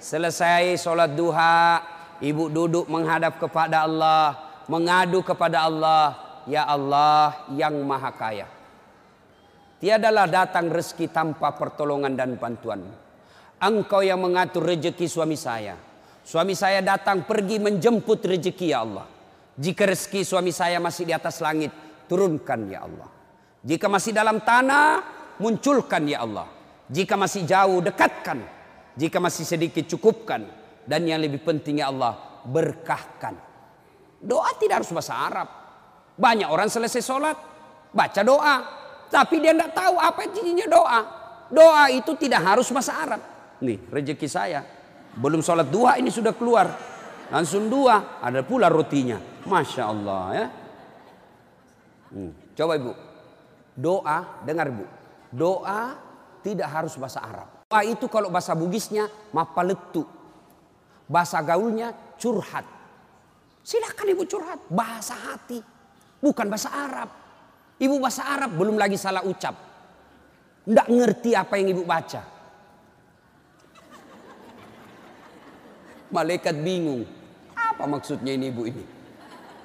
Selesai 0.00 0.80
sholat 0.80 1.12
duha, 1.12 1.84
ibu 2.24 2.48
duduk 2.48 2.88
menghadap 2.88 3.36
kepada 3.36 3.84
Allah, 3.84 4.32
mengadu 4.64 5.20
kepada 5.20 5.68
Allah, 5.68 6.16
ya 6.48 6.64
Allah 6.64 7.44
yang 7.52 7.76
maha 7.84 8.08
kaya. 8.16 8.48
Tiadalah 9.80 10.24
datang 10.28 10.72
rezeki 10.72 11.12
tanpa 11.12 11.52
pertolongan 11.52 12.16
dan 12.16 12.36
bantuan. 12.40 12.80
Engkau 13.60 14.00
yang 14.00 14.24
mengatur 14.24 14.64
rezeki 14.64 15.04
suami 15.04 15.36
saya. 15.36 15.89
Suami 16.30 16.54
saya 16.54 16.78
datang 16.78 17.26
pergi 17.26 17.58
menjemput 17.58 18.22
rezeki 18.22 18.66
ya 18.70 18.86
Allah. 18.86 19.06
Jika 19.58 19.82
rezeki 19.82 20.22
suami 20.22 20.54
saya 20.54 20.78
masih 20.78 21.02
di 21.02 21.10
atas 21.10 21.42
langit, 21.42 21.74
turunkan 22.06 22.70
ya 22.70 22.86
Allah. 22.86 23.10
Jika 23.66 23.90
masih 23.90 24.14
dalam 24.14 24.38
tanah, 24.38 25.02
munculkan 25.42 26.06
ya 26.06 26.22
Allah. 26.22 26.46
Jika 26.86 27.18
masih 27.18 27.42
jauh, 27.42 27.82
dekatkan 27.82 28.60
jika 29.00 29.16
masih 29.16 29.48
sedikit 29.48 29.88
cukupkan. 29.88 30.44
Dan 30.84 31.06
yang 31.06 31.22
lebih 31.22 31.40
penting 31.44 31.80
ya 31.80 31.88
Allah 31.92 32.42
berkahkan. 32.44 33.34
Doa 34.20 34.50
tidak 34.58 34.82
harus 34.82 34.90
bahasa 34.90 35.14
Arab. 35.16 35.48
Banyak 36.20 36.48
orang 36.50 36.68
selesai 36.68 37.00
sholat 37.00 37.36
baca 37.94 38.20
doa. 38.20 38.56
Tapi 39.10 39.42
dia 39.42 39.50
tidak 39.54 39.72
tahu 39.74 39.94
apa 39.98 40.20
jadinya 40.30 40.66
doa. 40.66 41.00
Doa 41.50 41.90
itu 41.90 42.14
tidak 42.14 42.42
harus 42.42 42.70
bahasa 42.70 42.92
Arab. 42.96 43.20
Nih 43.62 43.78
rezeki 43.90 44.28
saya. 44.30 44.60
Belum 45.18 45.42
sholat 45.42 45.66
dua 45.66 45.98
ini 45.98 46.12
sudah 46.12 46.30
keluar. 46.36 46.70
Langsung 47.30 47.66
dua. 47.66 48.22
Ada 48.22 48.46
pula 48.46 48.70
rotinya. 48.70 49.18
Masya 49.46 49.82
Allah 49.82 50.24
ya. 50.34 50.46
Hmm. 52.10 52.32
Coba 52.54 52.72
ibu. 52.78 52.92
Doa 53.74 54.42
dengar 54.44 54.70
ibu. 54.70 54.84
Doa 55.30 55.94
tidak 56.42 56.68
harus 56.68 56.94
bahasa 56.98 57.22
Arab. 57.22 57.48
Doa 57.70 57.82
itu 57.86 58.06
kalau 58.10 58.28
bahasa 58.28 58.52
Bugisnya 58.54 59.06
mapaletu. 59.30 60.04
Bahasa 61.10 61.42
gaulnya 61.42 61.90
curhat. 62.18 62.66
Silakan 63.66 64.06
ibu 64.14 64.22
curhat. 64.26 64.58
Bahasa 64.70 65.14
hati. 65.14 65.58
Bukan 66.20 66.46
bahasa 66.50 66.70
Arab. 66.70 67.08
Ibu 67.80 67.96
bahasa 67.96 68.28
Arab 68.28 68.52
belum 68.54 68.76
lagi 68.76 69.00
salah 69.00 69.24
ucap. 69.24 69.56
Tidak 70.66 70.86
ngerti 70.92 71.32
apa 71.32 71.56
yang 71.56 71.72
ibu 71.72 71.82
baca. 71.88 72.39
Malaikat 76.10 76.58
bingung. 76.58 77.06
Apa 77.54 77.86
maksudnya 77.86 78.34
ini 78.34 78.50
ibu 78.50 78.66
ini? 78.66 78.84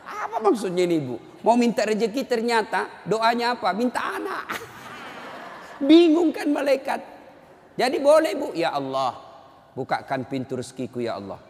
Apa 0.05 0.38
maksudnya 0.39 0.86
ini 0.86 1.01
ibu? 1.01 1.15
Mau 1.41 1.58
minta 1.58 1.86
rezeki 1.86 2.25
ternyata 2.25 3.05
doanya 3.05 3.58
apa? 3.58 3.73
Minta 3.73 4.01
anak. 4.17 4.45
Bingung 5.89 6.29
kan 6.29 6.49
malaikat. 6.49 7.01
Jadi 7.75 7.99
boleh 7.99 8.34
bu, 8.39 8.47
ya 8.55 8.71
Allah, 8.71 9.13
bukakan 9.75 10.31
pintu 10.31 10.55
rezekiku 10.55 11.03
ya 11.03 11.19
Allah. 11.19 11.41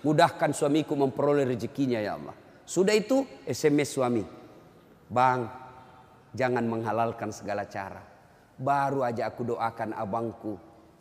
Mudahkan 0.00 0.54
suamiku 0.54 0.94
memperoleh 0.94 1.44
rezekinya 1.44 1.98
ya 1.98 2.14
Allah. 2.16 2.32
Sudah 2.62 2.94
itu 2.94 3.26
SMS 3.44 3.98
suami. 3.98 4.22
Bang, 5.10 5.50
jangan 6.30 6.64
menghalalkan 6.70 7.34
segala 7.34 7.66
cara. 7.66 8.00
Baru 8.54 9.02
aja 9.02 9.26
aku 9.26 9.42
doakan 9.42 9.90
abangku 9.98 10.54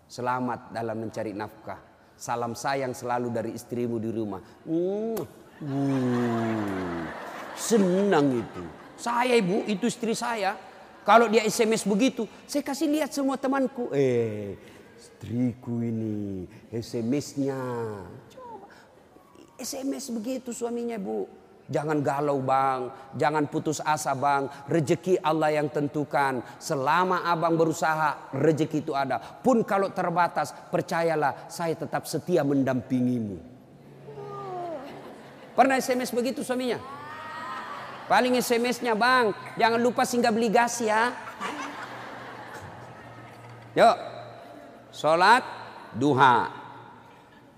selamat 0.10 0.74
dalam 0.74 0.98
mencari 0.98 1.32
nafkah. 1.38 1.89
Salam 2.20 2.52
sayang 2.52 2.92
selalu 2.92 3.32
dari 3.32 3.52
istrimu 3.56 3.96
di 3.96 4.12
rumah. 4.12 4.44
Hmm. 4.68 5.24
Hmm. 5.64 7.08
Senang 7.56 8.44
itu. 8.44 8.64
Saya 9.00 9.40
ibu, 9.40 9.64
itu 9.64 9.88
istri 9.88 10.12
saya. 10.12 10.60
Kalau 11.08 11.32
dia 11.32 11.48
SMS 11.48 11.88
begitu, 11.88 12.28
saya 12.44 12.60
kasih 12.60 12.92
lihat 12.92 13.16
semua 13.16 13.40
temanku. 13.40 13.88
Eh, 13.96 14.60
istriku 15.00 15.80
ini 15.80 16.44
SMS-nya. 16.76 17.56
Coba 18.36 18.68
SMS 19.56 20.12
begitu 20.12 20.52
suaminya, 20.52 21.00
Bu. 21.00 21.39
Jangan 21.70 22.02
galau 22.02 22.42
bang, 22.42 22.90
jangan 23.14 23.46
putus 23.46 23.78
asa 23.78 24.18
bang. 24.18 24.50
Rezeki 24.66 25.22
Allah 25.22 25.54
yang 25.54 25.70
tentukan. 25.70 26.42
Selama 26.58 27.30
abang 27.30 27.54
berusaha, 27.54 28.34
rezeki 28.34 28.82
itu 28.82 28.98
ada. 28.98 29.22
Pun 29.22 29.62
kalau 29.62 29.94
terbatas, 29.94 30.50
percayalah 30.74 31.46
saya 31.46 31.78
tetap 31.78 32.10
setia 32.10 32.42
mendampingimu. 32.42 33.38
Pernah 35.54 35.78
SMS 35.78 36.10
begitu 36.10 36.42
suaminya? 36.42 36.82
Paling 38.10 38.42
SMS-nya 38.42 38.98
bang, 38.98 39.30
jangan 39.54 39.78
lupa 39.78 40.02
singgah 40.02 40.34
beli 40.34 40.50
gas 40.50 40.82
ya. 40.82 41.14
Yuk, 43.78 43.98
sholat 44.90 45.46
duha. 45.94 46.50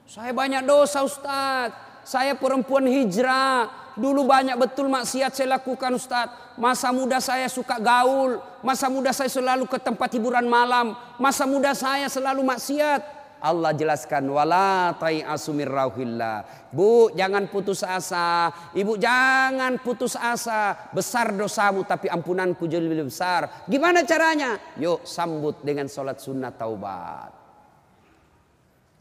Saya 0.03 0.35
banyak 0.35 0.67
dosa 0.67 1.07
Ustadz. 1.07 2.03
Saya 2.03 2.35
perempuan 2.35 2.83
hijrah. 2.83 3.80
Dulu 3.99 4.23
banyak 4.23 4.55
betul 4.55 4.87
maksiat 4.87 5.35
saya 5.35 5.59
lakukan 5.59 5.91
Ustadz. 5.95 6.55
Masa 6.55 6.91
muda 6.95 7.19
saya 7.19 7.47
suka 7.51 7.79
gaul. 7.81 8.39
Masa 8.63 8.87
muda 8.87 9.11
saya 9.11 9.27
selalu 9.27 9.67
ke 9.67 9.81
tempat 9.81 10.11
hiburan 10.15 10.47
malam. 10.47 10.95
Masa 11.19 11.43
muda 11.43 11.75
saya 11.75 12.07
selalu 12.07 12.45
maksiat. 12.45 13.21
Allah 13.41 13.73
jelaskan 13.73 14.29
wala 14.29 14.93
asumir 15.25 15.65
rauhillah. 15.65 16.69
Bu, 16.69 17.09
jangan 17.17 17.49
putus 17.49 17.81
asa. 17.81 18.53
Ibu 18.77 19.01
jangan 19.01 19.81
putus 19.81 20.13
asa. 20.13 20.77
Besar 20.93 21.33
dosamu 21.33 21.81
tapi 21.81 22.05
ampunanku 22.05 22.69
jauh 22.69 22.79
lebih 22.79 23.09
besar. 23.09 23.65
Gimana 23.65 24.05
caranya? 24.05 24.61
Yuk 24.77 25.01
sambut 25.09 25.57
dengan 25.65 25.89
sholat 25.89 26.21
sunnah 26.21 26.53
taubat. 26.53 27.40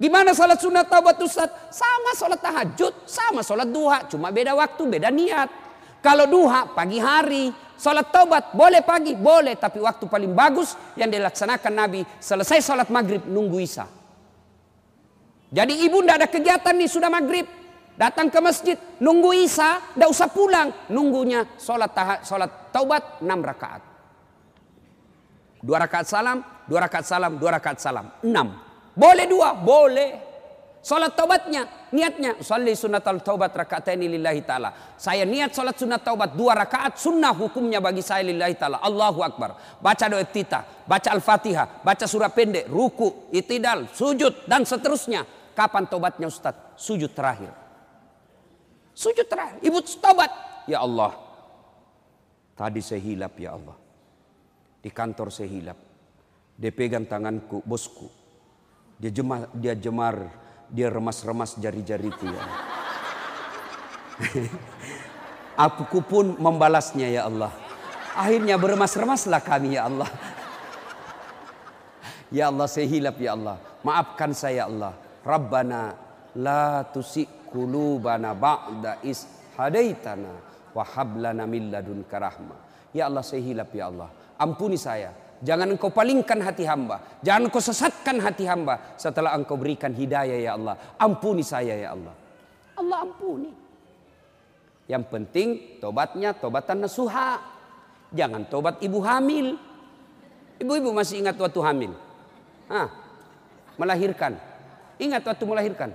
Gimana 0.00 0.32
salat 0.32 0.56
sunat 0.56 0.88
taubat 0.88 1.20
Ustaz? 1.20 1.52
Sama 1.68 2.16
salat 2.16 2.40
tahajud, 2.40 3.04
sama 3.04 3.44
salat 3.44 3.68
duha, 3.68 4.08
cuma 4.08 4.32
beda 4.32 4.56
waktu, 4.56 4.88
beda 4.88 5.12
niat. 5.12 5.52
Kalau 6.00 6.24
duha 6.24 6.72
pagi 6.72 6.96
hari, 6.96 7.52
salat 7.76 8.08
taubat 8.08 8.56
boleh 8.56 8.80
pagi, 8.80 9.12
boleh, 9.12 9.60
tapi 9.60 9.76
waktu 9.76 10.08
paling 10.08 10.32
bagus 10.32 10.72
yang 10.96 11.12
dilaksanakan 11.12 11.72
Nabi 11.76 12.00
selesai 12.16 12.64
salat 12.64 12.88
maghrib 12.88 13.28
nunggu 13.28 13.60
isya. 13.60 13.84
Jadi 15.52 15.84
ibu 15.84 16.00
ndak 16.00 16.16
ada 16.16 16.28
kegiatan 16.32 16.72
nih 16.72 16.88
sudah 16.88 17.12
maghrib, 17.12 17.44
datang 18.00 18.32
ke 18.32 18.40
masjid, 18.40 18.80
nunggu 19.04 19.36
isya, 19.36 20.00
ndak 20.00 20.08
usah 20.08 20.32
pulang, 20.32 20.72
nunggunya 20.88 21.44
salat 21.60 21.92
tahat, 21.92 22.24
salat 22.24 22.72
taubat 22.72 23.20
6 23.20 23.28
rakaat. 23.28 23.82
Dua 25.60 25.76
rakaat 25.76 26.08
salam, 26.08 26.40
dua 26.64 26.88
rakaat 26.88 27.04
salam, 27.04 27.36
dua 27.36 27.60
rakaat 27.60 27.76
salam, 27.76 28.08
enam. 28.24 28.69
Boleh 29.00 29.24
dua, 29.24 29.56
boleh. 29.56 30.28
Salat 30.80 31.12
taubatnya, 31.12 31.68
niatnya, 31.92 32.40
salli 32.40 32.72
sunat 32.72 33.04
taubat 33.04 33.52
ini 33.92 34.16
lillahi 34.16 34.40
ta'ala. 34.44 34.96
Saya 34.96 35.28
niat 35.28 35.52
salat 35.52 35.76
sunat 35.76 36.00
taubat 36.00 36.32
dua 36.32 36.56
rakaat 36.56 36.96
sunnah 36.96 37.36
hukumnya 37.36 37.84
bagi 37.84 38.00
saya 38.00 38.24
lillahi 38.24 38.56
ta'ala. 38.56 38.80
Allahu 38.80 39.20
Akbar. 39.20 39.76
Baca 39.80 40.04
doa 40.08 40.24
tita, 40.24 40.84
baca 40.88 41.08
al-fatihah, 41.12 41.84
baca 41.84 42.04
surah 42.08 42.32
pendek, 42.32 42.68
ruku, 42.68 43.28
itidal, 43.32 43.88
sujud, 43.92 44.48
dan 44.48 44.64
seterusnya. 44.64 45.24
Kapan 45.52 45.84
taubatnya 45.88 46.28
Ustaz? 46.28 46.56
Sujud 46.80 47.12
terakhir. 47.12 47.52
Sujud 48.96 49.28
terakhir. 49.28 49.60
Ibu 49.60 49.84
taubat. 50.00 50.32
Ya 50.64 50.80
Allah. 50.80 51.12
Tadi 52.56 52.80
saya 52.80 53.00
hilap 53.04 53.36
ya 53.36 53.56
Allah. 53.56 53.76
Di 54.80 54.88
kantor 54.88 55.28
saya 55.28 55.48
hilap. 55.48 55.76
Dia 56.56 56.72
pegang 56.72 57.04
tanganku, 57.04 57.60
bosku 57.64 58.19
dia 59.00 59.08
jemar, 59.08 59.48
dia 59.56 59.72
jemar, 59.72 60.28
dia 60.68 60.92
remas-remas 60.92 61.56
jari-jari 61.56 62.12
itu 62.12 62.28
ya. 62.28 62.44
Aku 65.72 66.04
pun 66.04 66.36
membalasnya 66.36 67.08
ya 67.08 67.24
Allah. 67.24 67.48
Akhirnya 68.12 68.60
beremas-remaslah 68.60 69.40
kami 69.40 69.80
ya 69.80 69.88
Allah. 69.88 70.10
Ya 72.30 72.46
Allah 72.46 72.70
saya 72.70 72.86
hilap 72.86 73.18
ya 73.18 73.34
Allah. 73.34 73.58
Maafkan 73.82 74.30
saya 74.30 74.62
ya 74.62 74.64
Allah. 74.70 74.94
Rabbana 75.26 75.98
la 76.38 76.86
tusi 76.86 77.26
kulubana 77.50 78.38
ba'da 78.38 79.02
is 79.02 79.26
hadaitana 79.58 80.38
wa 80.70 80.84
hablana 80.86 81.42
min 81.50 81.74
ladunka. 81.74 82.30
Ya 82.94 83.10
Allah 83.10 83.26
saya 83.26 83.42
hilap 83.42 83.74
ya 83.74 83.90
Allah. 83.90 84.14
Ampuni 84.38 84.78
saya 84.78 85.10
Jangan 85.40 85.72
engkau 85.72 85.88
palingkan 85.88 86.44
hati 86.44 86.68
hamba. 86.68 87.00
Jangan 87.24 87.48
engkau 87.48 87.64
sesatkan 87.64 88.20
hati 88.20 88.44
hamba 88.44 88.96
setelah 89.00 89.32
engkau 89.32 89.56
berikan 89.56 89.88
hidayah 89.88 90.36
ya 90.36 90.52
Allah. 90.56 90.76
Ampuni 91.00 91.40
saya 91.40 91.80
ya 91.80 91.96
Allah. 91.96 92.12
Allah 92.76 92.98
ampuni. 93.08 93.48
Yang 94.84 95.04
penting 95.08 95.48
tobatnya 95.80 96.36
tobatan 96.36 96.84
nasuha. 96.84 97.40
Jangan 98.12 98.44
tobat 98.52 98.84
ibu 98.84 99.00
hamil. 99.00 99.56
Ibu-ibu 100.60 100.92
masih 100.92 101.24
ingat 101.24 101.40
waktu 101.40 101.60
hamil? 101.64 101.92
Hah, 102.68 102.92
melahirkan. 103.80 104.36
Ingat 105.00 105.24
waktu 105.24 105.44
melahirkan? 105.48 105.90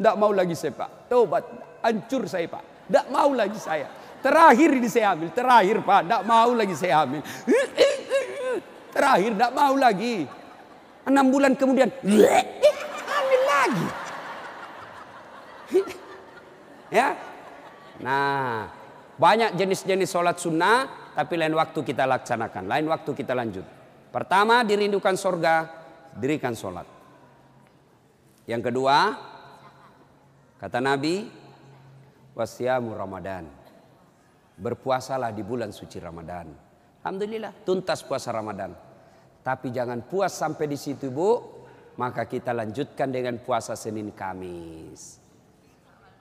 Tidak 0.00 0.16
mau 0.16 0.32
lagi 0.32 0.56
saya 0.56 0.72
pak. 0.72 1.12
Tobat. 1.12 1.44
Hancur 1.84 2.24
saya 2.24 2.48
pak. 2.48 2.64
Tidak 2.88 3.06
mau 3.12 3.30
lagi 3.36 3.60
saya. 3.60 3.84
Terakhir 4.22 4.70
ini 4.78 4.86
saya 4.86 5.18
hamil, 5.18 5.34
terakhir 5.34 5.82
Pak, 5.82 6.00
tidak 6.06 6.22
mau 6.22 6.54
lagi 6.54 6.74
saya 6.78 7.02
hamil. 7.02 7.20
Terakhir 8.94 9.30
tidak 9.34 9.52
mau 9.52 9.74
lagi. 9.74 10.30
Enam 11.02 11.26
bulan 11.34 11.58
kemudian, 11.58 11.90
hamil 12.06 13.42
lagi. 13.50 13.86
ya, 16.92 17.18
nah 17.98 18.70
banyak 19.18 19.58
jenis-jenis 19.58 20.06
sholat 20.06 20.38
sunnah, 20.38 21.10
tapi 21.18 21.34
lain 21.34 21.58
waktu 21.58 21.82
kita 21.82 22.06
laksanakan, 22.06 22.70
lain 22.70 22.86
waktu 22.86 23.10
kita 23.18 23.34
lanjut. 23.34 23.66
Pertama 24.12 24.62
dirindukan 24.62 25.18
sorga, 25.18 25.66
dirikan 26.14 26.54
sholat. 26.54 26.86
Yang 28.46 28.70
kedua, 28.70 29.18
kata 30.62 30.78
Nabi, 30.78 31.26
wasyamu 32.36 32.94
Ramadan. 32.94 33.61
Berpuasalah 34.58 35.32
di 35.32 35.40
bulan 35.40 35.72
suci 35.72 35.96
Ramadan. 35.96 36.52
Alhamdulillah 37.02 37.66
tuntas 37.66 38.04
puasa 38.06 38.30
Ramadan. 38.30 38.72
Tapi 39.42 39.74
jangan 39.74 40.06
puas 40.06 40.30
sampai 40.30 40.70
di 40.70 40.78
situ 40.78 41.10
Bu. 41.10 41.60
Maka 41.98 42.24
kita 42.24 42.56
lanjutkan 42.56 43.12
dengan 43.12 43.36
puasa 43.42 43.76
Senin 43.76 44.14
Kamis. 44.16 45.20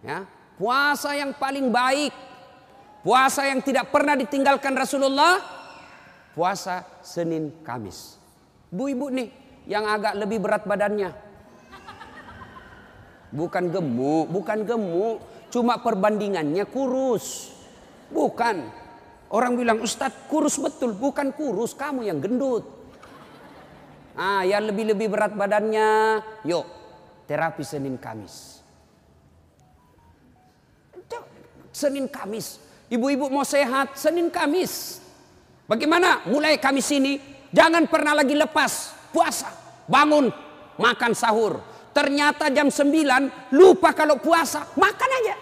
Ya, 0.03 0.25
puasa 0.59 1.15
yang 1.15 1.31
paling 1.37 1.71
baik. 1.71 2.11
Puasa 3.01 3.47
yang 3.47 3.63
tidak 3.63 3.87
pernah 3.89 4.17
ditinggalkan 4.19 4.75
Rasulullah. 4.75 5.39
Puasa 6.35 6.83
Senin 7.05 7.63
Kamis. 7.63 8.19
Bu 8.71 8.87
ibu 8.91 9.07
nih 9.11 9.29
yang 9.69 9.85
agak 9.85 10.17
lebih 10.17 10.41
berat 10.41 10.63
badannya. 10.65 11.11
Bukan 13.31 13.71
gemuk, 13.71 14.27
bukan 14.27 14.59
gemuk, 14.67 15.23
cuma 15.47 15.79
perbandingannya 15.79 16.67
kurus. 16.67 17.55
Bukan. 18.11 18.57
Orang 19.31 19.55
bilang 19.55 19.79
Ustadz 19.79 20.27
kurus 20.27 20.59
betul. 20.59 20.91
Bukan 20.91 21.31
kurus, 21.31 21.71
kamu 21.71 22.05
yang 22.05 22.19
gendut. 22.19 22.67
Ah, 24.13 24.43
yang 24.43 24.67
lebih-lebih 24.67 25.07
berat 25.07 25.31
badannya, 25.31 26.19
yuk 26.43 26.67
terapi 27.31 27.63
Senin 27.63 27.95
Kamis. 27.95 28.59
Senin 31.71 32.11
Kamis. 32.11 32.59
Ibu-ibu 32.91 33.31
mau 33.31 33.47
sehat, 33.47 33.95
Senin 33.95 34.27
Kamis. 34.27 34.99
Bagaimana? 35.63 36.27
Mulai 36.27 36.59
Kamis 36.59 36.91
ini, 36.91 37.15
jangan 37.55 37.87
pernah 37.87 38.19
lagi 38.19 38.35
lepas 38.35 38.91
puasa. 39.15 39.47
Bangun, 39.87 40.27
makan 40.75 41.15
sahur. 41.15 41.63
Ternyata 41.95 42.51
jam 42.51 42.67
9 42.67 43.55
lupa 43.55 43.95
kalau 43.95 44.19
puasa, 44.19 44.67
makan 44.75 45.11
aja. 45.23 45.35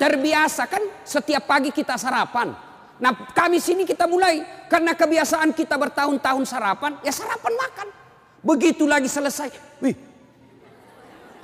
Terbiasa 0.00 0.64
kan 0.64 0.80
setiap 1.04 1.44
pagi 1.44 1.68
kita 1.68 2.00
sarapan. 2.00 2.56
Nah 3.04 3.12
kami 3.36 3.60
sini 3.60 3.84
kita 3.84 4.08
mulai. 4.08 4.40
Karena 4.64 4.96
kebiasaan 4.96 5.52
kita 5.52 5.76
bertahun-tahun 5.76 6.44
sarapan. 6.48 6.96
Ya 7.04 7.12
sarapan 7.12 7.52
makan. 7.52 7.88
Begitu 8.40 8.88
lagi 8.88 9.12
selesai. 9.12 9.52
Wih. 9.84 9.92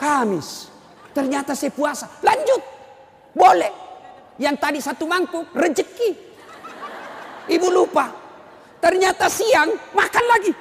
Kamis. 0.00 0.72
Ternyata 1.12 1.52
saya 1.52 1.68
puasa. 1.68 2.08
Lanjut. 2.24 2.64
Boleh. 3.36 3.72
Yang 4.40 4.56
tadi 4.56 4.78
satu 4.80 5.04
mangkuk. 5.04 5.52
Rezeki. 5.52 6.10
Ibu 7.52 7.68
lupa. 7.68 8.08
Ternyata 8.80 9.28
siang 9.28 9.68
makan 9.92 10.24
lagi. 10.32 10.52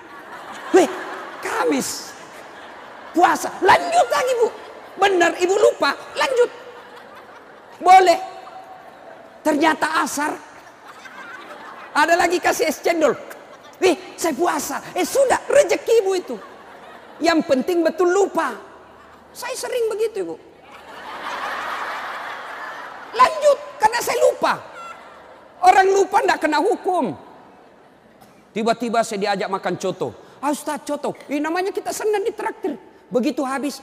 Wih. 0.75 0.89
Kamis. 1.39 2.11
Puasa. 3.15 3.55
Lanjut 3.63 4.07
lagi 4.11 4.31
bu. 4.43 4.47
Benar 4.99 5.31
ibu 5.39 5.55
lupa. 5.55 5.95
Lanjut. 6.19 6.64
Boleh. 7.79 8.19
Ternyata 9.45 10.01
asar. 10.01 10.31
Ada 11.95 12.19
lagi 12.19 12.43
kasih 12.43 12.67
es 12.67 12.83
cendol. 12.83 13.15
Ih, 13.79 13.95
saya 14.19 14.35
puasa. 14.35 14.77
Eh 14.95 15.07
sudah, 15.07 15.39
rezekimu 15.47 16.11
itu. 16.15 16.35
Yang 17.23 17.39
penting 17.47 17.83
betul 17.83 18.11
lupa. 18.11 18.51
Saya 19.35 19.55
sering 19.55 19.91
begitu, 19.91 20.23
Ibu. 20.23 20.35
Lanjut, 23.15 23.57
karena 23.79 23.99
saya 24.03 24.19
lupa. 24.31 24.53
Orang 25.63 25.87
lupa 25.91 26.19
tidak 26.19 26.39
kena 26.43 26.59
hukum. 26.59 27.15
Tiba-tiba 28.51 29.03
saya 29.03 29.19
diajak 29.19 29.51
makan 29.51 29.75
coto. 29.75 30.09
Ah 30.39 30.53
coto, 30.55 31.17
ini 31.27 31.41
namanya 31.41 31.73
kita 31.73 31.89
senang 31.89 32.21
di 32.21 32.29
traktir. 32.29 32.77
Begitu 33.09 33.41
habis, 33.41 33.81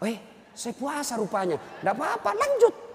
eh 0.00 0.16
saya 0.56 0.74
puasa 0.74 1.14
rupanya. 1.20 1.60
Tidak 1.60 1.94
apa-apa, 1.94 2.30
lanjut. 2.34 2.89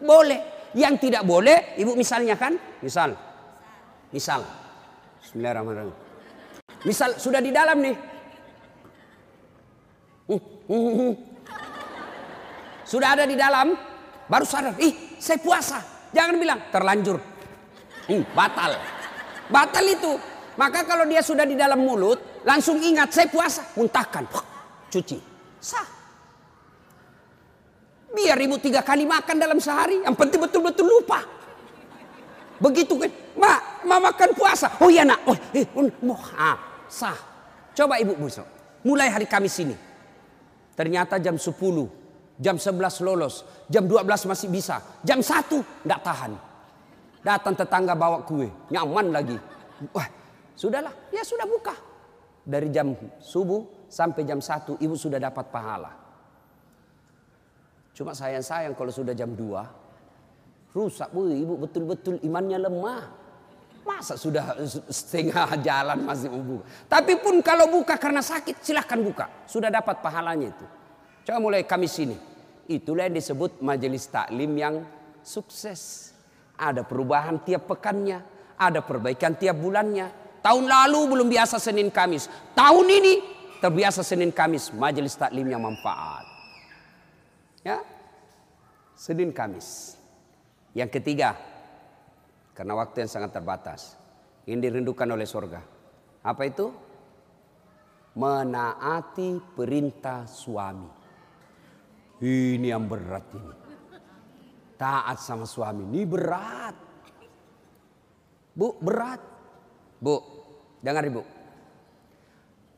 Boleh. 0.00 0.72
Yang 0.72 1.10
tidak 1.10 1.26
boleh, 1.26 1.74
ibu 1.82 1.98
misalnya 1.98 2.38
kan? 2.38 2.54
Misal. 2.80 3.14
Misal. 4.14 4.42
Bismillahirrahmanirrahim. 5.18 5.94
Misal 6.86 7.18
sudah 7.18 7.42
di 7.42 7.50
dalam 7.50 7.76
nih. 7.82 7.96
Uh, 10.30 10.42
uh, 10.70 10.92
uh. 11.10 11.14
Sudah 12.86 13.18
ada 13.18 13.26
di 13.26 13.34
dalam, 13.34 13.74
baru 14.30 14.46
sadar, 14.46 14.78
ih 14.78 15.18
saya 15.18 15.38
puasa. 15.42 15.78
Jangan 16.10 16.34
bilang 16.38 16.60
terlanjur. 16.70 17.18
Hmm, 18.10 18.22
batal. 18.34 18.74
Batal 19.46 19.84
itu. 19.86 20.12
Maka 20.58 20.82
kalau 20.86 21.06
dia 21.06 21.22
sudah 21.22 21.46
di 21.46 21.54
dalam 21.54 21.82
mulut, 21.82 22.42
langsung 22.42 22.78
ingat 22.82 23.14
saya 23.14 23.30
puasa, 23.30 23.62
muntahkan, 23.78 24.26
cuci. 24.90 25.18
Sah. 25.62 25.99
Biar 28.10 28.38
ibu 28.42 28.58
tiga 28.58 28.82
kali 28.82 29.06
makan 29.06 29.36
dalam 29.38 29.58
sehari. 29.62 30.02
Yang 30.02 30.16
penting 30.18 30.40
betul-betul 30.42 30.86
lupa. 30.86 31.22
Begitu 32.58 32.98
kan. 32.98 33.10
Ma, 33.38 33.52
ma 33.86 33.96
makan 34.10 34.30
puasa. 34.34 34.68
Oh 34.82 34.90
iya 34.90 35.06
nak. 35.06 35.22
Oh, 35.24 35.36
eh, 35.54 35.66
oh, 35.78 36.22
ah. 36.34 36.58
Sah. 36.90 37.16
Coba 37.74 38.02
ibu 38.02 38.18
besok. 38.18 38.44
Mulai 38.82 39.08
hari 39.12 39.30
Kamis 39.30 39.56
ini. 39.62 39.76
Ternyata 40.80 41.20
jam 41.20 41.36
10, 41.36 41.52
jam 42.40 42.56
11 42.56 43.04
lolos, 43.04 43.44
jam 43.68 43.84
12 43.84 44.24
masih 44.24 44.48
bisa, 44.48 44.80
jam 45.04 45.20
1 45.20 45.60
enggak 45.84 46.00
tahan. 46.00 46.32
Datang 47.20 47.52
tetangga 47.52 47.92
bawa 47.92 48.24
kue, 48.24 48.48
nyaman 48.72 49.12
lagi. 49.12 49.36
Wah, 49.92 50.08
sudahlah, 50.56 51.12
ya 51.12 51.20
sudah 51.20 51.44
buka. 51.44 51.76
Dari 52.40 52.72
jam 52.72 52.96
subuh 53.20 53.84
sampai 53.92 54.24
jam 54.24 54.40
1 54.40 54.80
ibu 54.80 54.96
sudah 54.96 55.20
dapat 55.20 55.52
pahala. 55.52 55.99
Cuma 58.00 58.16
sayang-sayang 58.16 58.72
kalau 58.72 58.88
sudah 58.88 59.12
jam 59.12 59.36
2 59.36 59.80
rusak 60.74 61.10
bu, 61.10 61.30
ibu 61.30 61.54
betul-betul 61.58 62.22
imannya 62.22 62.58
lemah. 62.62 63.02
Masa 63.80 64.14
sudah 64.14 64.60
setengah 64.92 65.56
jalan 65.66 66.04
masih 66.04 66.28
mau 66.30 66.44
buka. 66.44 66.64
Tapi 66.86 67.16
pun 67.18 67.40
kalau 67.40 67.66
buka 67.72 67.96
karena 67.96 68.20
sakit 68.20 68.60
silahkan 68.60 69.00
buka. 69.00 69.26
Sudah 69.48 69.72
dapat 69.72 70.04
pahalanya 70.04 70.52
itu. 70.52 70.66
Coba 71.26 71.38
mulai 71.40 71.64
Kamis 71.64 71.96
ini. 71.98 72.16
Itulah 72.70 73.08
yang 73.10 73.18
disebut 73.18 73.58
majelis 73.64 74.06
taklim 74.06 74.52
yang 74.54 74.84
sukses. 75.24 76.12
Ada 76.60 76.84
perubahan 76.84 77.40
tiap 77.42 77.66
pekannya. 77.66 78.20
Ada 78.60 78.84
perbaikan 78.84 79.34
tiap 79.34 79.58
bulannya. 79.58 80.12
Tahun 80.44 80.64
lalu 80.68 81.16
belum 81.16 81.28
biasa 81.32 81.56
Senin 81.56 81.88
Kamis. 81.88 82.28
Tahun 82.52 82.86
ini 82.86 83.14
terbiasa 83.64 84.04
Senin 84.04 84.30
Kamis. 84.30 84.70
Majelis 84.76 85.16
taklim 85.16 85.48
yang 85.48 85.64
manfaat. 85.64 86.28
Ya, 87.64 87.80
Senin 89.00 89.32
Kamis. 89.32 89.96
Yang 90.76 91.00
ketiga, 91.00 91.32
karena 92.52 92.76
waktu 92.76 93.00
yang 93.00 93.10
sangat 93.10 93.32
terbatas, 93.32 93.96
ini 94.44 94.60
dirindukan 94.60 95.08
oleh 95.08 95.24
surga. 95.24 95.64
Apa 96.20 96.44
itu? 96.44 96.68
Menaati 98.12 99.40
perintah 99.56 100.28
suami. 100.28 100.92
Ini 102.20 102.76
yang 102.76 102.84
berat 102.84 103.24
ini. 103.32 103.54
Taat 104.76 105.16
sama 105.16 105.48
suami 105.48 105.88
ini 105.88 106.04
berat. 106.04 106.76
Bu, 108.52 108.76
berat. 108.84 109.20
Bu, 109.96 110.16
dengar 110.84 111.08
ibu. 111.08 111.24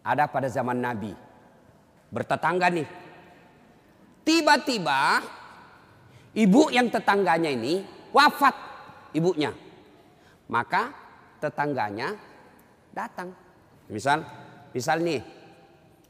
Ada 0.07 0.31
pada 0.31 0.47
zaman 0.47 0.79
Nabi. 0.79 1.11
Bertetangga 2.15 2.71
nih 2.71 2.87
Tiba-tiba 4.23 5.19
ibu 6.33 6.69
yang 6.73 6.89
tetangganya 6.89 7.51
ini 7.53 7.85
wafat 8.13 8.55
ibunya. 9.17 9.53
Maka 10.49 10.93
tetangganya 11.41 12.13
datang. 12.93 13.33
Misal, 13.89 14.25
misal 14.73 15.01
nih 15.01 15.21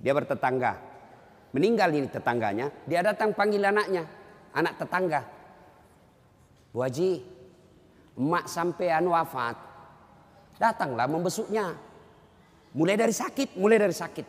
dia 0.03 0.13
bertetangga. 0.13 0.91
Meninggal 1.53 1.93
ini 1.93 2.09
tetangganya, 2.09 2.73
dia 2.89 3.05
datang 3.05 3.37
panggil 3.37 3.61
anaknya, 3.61 4.09
anak 4.57 4.81
tetangga. 4.81 5.21
Bu 6.73 6.81
Haji, 6.81 7.21
emak 8.17 8.49
sampean 8.49 9.05
wafat. 9.05 9.61
Datanglah 10.57 11.05
membesuknya. 11.05 11.77
Mulai 12.73 12.97
dari 12.97 13.13
sakit, 13.13 13.61
mulai 13.61 13.77
dari 13.77 13.93
sakit. 13.93 14.27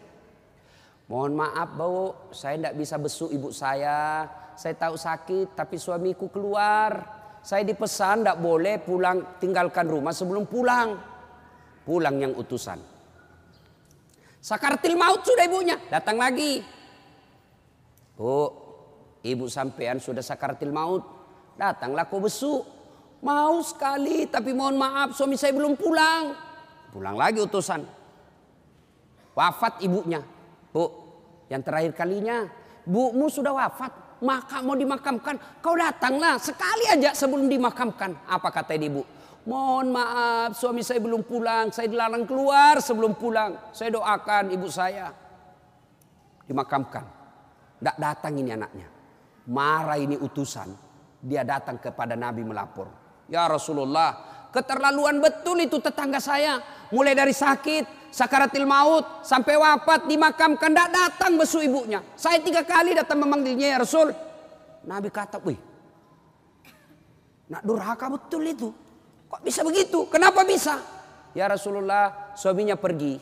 Mohon 1.07 1.47
maaf 1.47 1.69
bau, 1.79 2.27
saya 2.35 2.59
tidak 2.59 2.75
bisa 2.75 2.95
besuk 2.99 3.31
ibu 3.31 3.55
saya. 3.55 4.27
Saya 4.53 4.75
tahu 4.77 4.95
sakit 4.95 5.57
tapi 5.57 5.75
suamiku 5.81 6.29
keluar. 6.29 7.21
Saya 7.43 7.67
dipesan 7.67 8.23
tidak 8.23 8.39
boleh 8.39 8.79
pulang 8.79 9.37
tinggalkan 9.41 9.85
rumah 9.89 10.15
sebelum 10.15 10.47
pulang. 10.47 10.95
Pulang 11.83 12.15
yang 12.15 12.33
utusan. 12.39 12.79
Sakartil 14.39 14.95
maut 14.95 15.23
sudah 15.23 15.43
ibunya. 15.43 15.75
Datang 15.91 16.15
lagi. 16.19 16.63
Bu, 18.15 18.47
ibu 19.23 19.45
sampean 19.51 19.99
sudah 19.99 20.23
sakartil 20.23 20.71
maut. 20.71 21.03
Datanglah 21.59 22.07
kau 22.07 22.23
besuk. 22.23 22.63
Mau 23.23 23.63
sekali 23.63 24.27
tapi 24.27 24.51
mohon 24.51 24.75
maaf 24.75 25.15
suami 25.15 25.39
saya 25.39 25.55
belum 25.55 25.79
pulang. 25.79 26.35
Pulang 26.91 27.15
lagi 27.15 27.39
utusan. 27.39 27.81
Wafat 29.33 29.79
ibunya. 29.79 30.19
Bu, 30.75 30.85
yang 31.47 31.63
terakhir 31.63 31.95
kalinya, 31.95 32.49
bumu 32.83 33.31
sudah 33.31 33.55
wafat, 33.55 33.93
maka 34.23 34.63
mau 34.63 34.73
dimakamkan, 34.73 35.59
kau 35.59 35.75
datanglah 35.75 36.39
sekali 36.39 36.87
aja 36.87 37.11
sebelum 37.11 37.51
dimakamkan. 37.51 38.23
Apa 38.31 38.49
kata 38.49 38.73
ibu? 38.79 39.03
Mohon 39.43 39.91
maaf, 39.91 40.55
suami 40.55 40.79
saya 40.79 41.03
belum 41.03 41.27
pulang, 41.27 41.67
saya 41.75 41.91
dilarang 41.91 42.23
keluar 42.23 42.79
sebelum 42.79 43.19
pulang. 43.19 43.75
Saya 43.75 43.91
doakan 43.91 44.55
ibu 44.55 44.71
saya 44.71 45.11
dimakamkan. 46.47 47.03
Tidak 47.83 47.97
datang 47.99 48.39
ini 48.39 48.55
anaknya. 48.55 48.87
Marah 49.51 49.99
ini 49.99 50.15
utusan. 50.15 50.71
Dia 51.19 51.43
datang 51.43 51.75
kepada 51.83 52.15
Nabi 52.15 52.47
melapor. 52.47 52.87
Ya 53.27 53.43
Rasulullah, 53.51 54.47
keterlaluan 54.55 55.19
betul 55.19 55.59
itu 55.59 55.83
tetangga 55.83 56.23
saya. 56.23 56.63
Mulai 56.95 57.11
dari 57.11 57.35
sakit, 57.35 58.02
sakaratil 58.13 58.69
maut 58.69 59.25
sampai 59.25 59.57
wafat 59.57 60.05
dimakamkan 60.05 60.69
tidak 60.69 60.89
datang 60.93 61.33
besu 61.33 61.65
ibunya. 61.65 62.05
Saya 62.13 62.37
tiga 62.37 62.61
kali 62.61 62.93
datang 62.93 63.17
memanggilnya 63.25 63.73
ya 63.73 63.77
Rasul. 63.81 64.13
Nabi 64.85 65.09
kata, 65.09 65.41
wih, 65.41 65.57
nak 67.49 67.65
durhaka 67.65 68.05
betul 68.13 68.45
itu. 68.45 68.69
Kok 69.33 69.41
bisa 69.41 69.65
begitu? 69.65 70.05
Kenapa 70.13 70.45
bisa? 70.45 70.77
Ya 71.33 71.49
Rasulullah, 71.49 72.35
suaminya 72.37 72.77
pergi. 72.77 73.17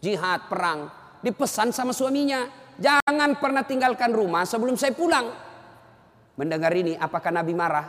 Jihad, 0.00 0.48
perang. 0.48 0.88
Dipesan 1.20 1.68
sama 1.70 1.92
suaminya. 1.92 2.48
Jangan 2.80 3.36
pernah 3.36 3.60
tinggalkan 3.62 4.16
rumah 4.16 4.48
sebelum 4.48 4.80
saya 4.80 4.96
pulang. 4.96 5.28
Mendengar 6.40 6.72
ini, 6.72 6.96
apakah 6.96 7.28
Nabi 7.28 7.52
marah? 7.52 7.86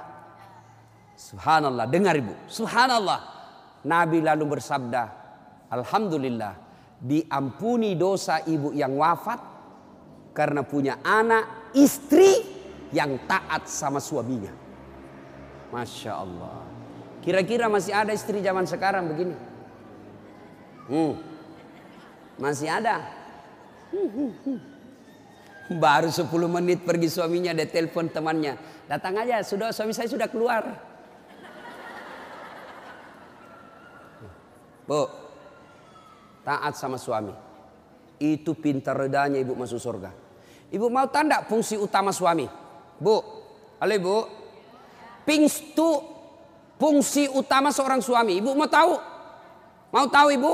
Subhanallah, 1.16 1.88
dengar 1.88 2.18
ibu. 2.20 2.36
Subhanallah. 2.51 3.32
Nabi 3.88 4.20
lalu 4.20 4.60
bersabda, 4.60 5.23
Alhamdulillah 5.74 6.54
diampuni 7.02 7.98
dosa 7.98 8.46
ibu 8.46 8.70
yang 8.72 8.94
wafat 8.94 9.42
karena 10.38 10.62
punya 10.62 11.02
anak 11.02 11.74
istri 11.74 12.46
yang 12.94 13.18
taat 13.26 13.66
sama 13.66 13.98
suaminya. 13.98 14.54
Masya 15.74 16.14
Allah. 16.14 16.62
Kira-kira 17.26 17.66
masih 17.66 17.90
ada 17.90 18.14
istri 18.14 18.38
zaman 18.46 18.70
sekarang 18.70 19.10
begini? 19.10 19.34
Hmm. 20.86 21.18
Masih 22.38 22.70
ada. 22.70 23.02
Baru 25.74 26.14
10 26.14 26.30
menit 26.50 26.86
pergi 26.86 27.10
suaminya 27.10 27.56
dia 27.56 27.66
telepon 27.66 28.12
temannya. 28.12 28.60
Datang 28.86 29.18
aja, 29.18 29.42
sudah 29.42 29.74
suami 29.74 29.96
saya 29.96 30.12
sudah 30.12 30.30
keluar. 30.30 30.94
Bu, 34.84 35.23
Taat 36.44 36.76
sama 36.76 37.00
suami. 37.00 37.32
Itu 38.20 38.56
pintar 38.56 39.00
redanya 39.00 39.39
ibu 39.39 39.56
masuk 39.56 39.80
surga. 39.80 40.12
Ibu 40.70 40.91
mau 40.91 41.08
tanda 41.08 41.44
fungsi 41.48 41.80
utama 41.80 42.12
suami? 42.12 42.48
Bu, 43.00 43.16
halo 43.80 43.94
ibu. 43.96 44.18
Pingstu 45.24 46.04
fungsi 46.76 47.32
utama 47.32 47.72
seorang 47.72 48.04
suami. 48.04 48.44
Ibu 48.44 48.52
mau 48.56 48.68
tahu? 48.68 48.94
Mau 49.96 50.08
tahu 50.12 50.28
ibu? 50.36 50.54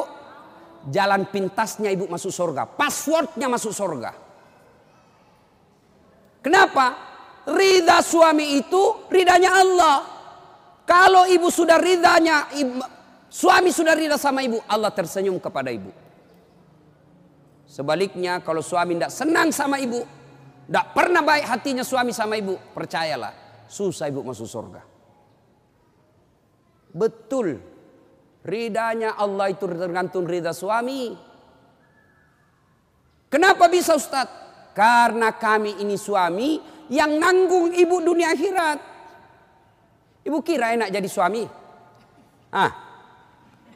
Jalan 0.88 1.28
pintasnya 1.28 1.90
ibu 1.92 2.06
masuk 2.06 2.32
surga. 2.32 2.70
Passwordnya 2.70 3.50
masuk 3.50 3.74
surga. 3.74 4.12
Kenapa? 6.40 6.96
Ridha 7.50 8.00
suami 8.06 8.62
itu 8.62 9.10
ridanya 9.10 9.58
Allah. 9.58 9.98
Kalau 10.86 11.26
ibu 11.30 11.50
sudah 11.54 11.78
ridhanya 11.78 12.50
Suami 13.30 13.70
sudah 13.70 13.94
rida 13.94 14.18
sama 14.18 14.42
ibu, 14.42 14.58
Allah 14.66 14.90
tersenyum 14.90 15.38
kepada 15.38 15.70
ibu. 15.70 15.94
Sebaliknya 17.70 18.42
kalau 18.42 18.66
suami 18.66 18.98
tidak 18.98 19.14
senang 19.14 19.54
sama 19.54 19.78
ibu, 19.78 20.02
tidak 20.66 20.86
pernah 20.98 21.22
baik 21.22 21.46
hatinya 21.46 21.86
suami 21.86 22.10
sama 22.10 22.42
ibu, 22.42 22.58
percayalah, 22.74 23.66
susah 23.70 24.10
ibu 24.10 24.26
masuk 24.26 24.50
surga. 24.50 24.82
Betul, 26.90 27.62
ridanya 28.42 29.14
Allah 29.14 29.54
itu 29.54 29.70
tergantung 29.70 30.26
rida 30.26 30.50
suami. 30.50 31.14
Kenapa 33.30 33.70
bisa 33.70 33.94
Ustadz? 33.94 34.74
Karena 34.74 35.38
kami 35.38 35.86
ini 35.86 36.02
suami 36.02 36.58
yang 36.90 37.22
nanggung 37.22 37.70
ibu 37.78 38.02
dunia 38.02 38.34
akhirat. 38.34 38.80
Ibu 40.26 40.42
kira 40.42 40.74
enak 40.74 40.90
jadi 40.90 41.06
suami? 41.06 41.46
Ah, 42.50 42.89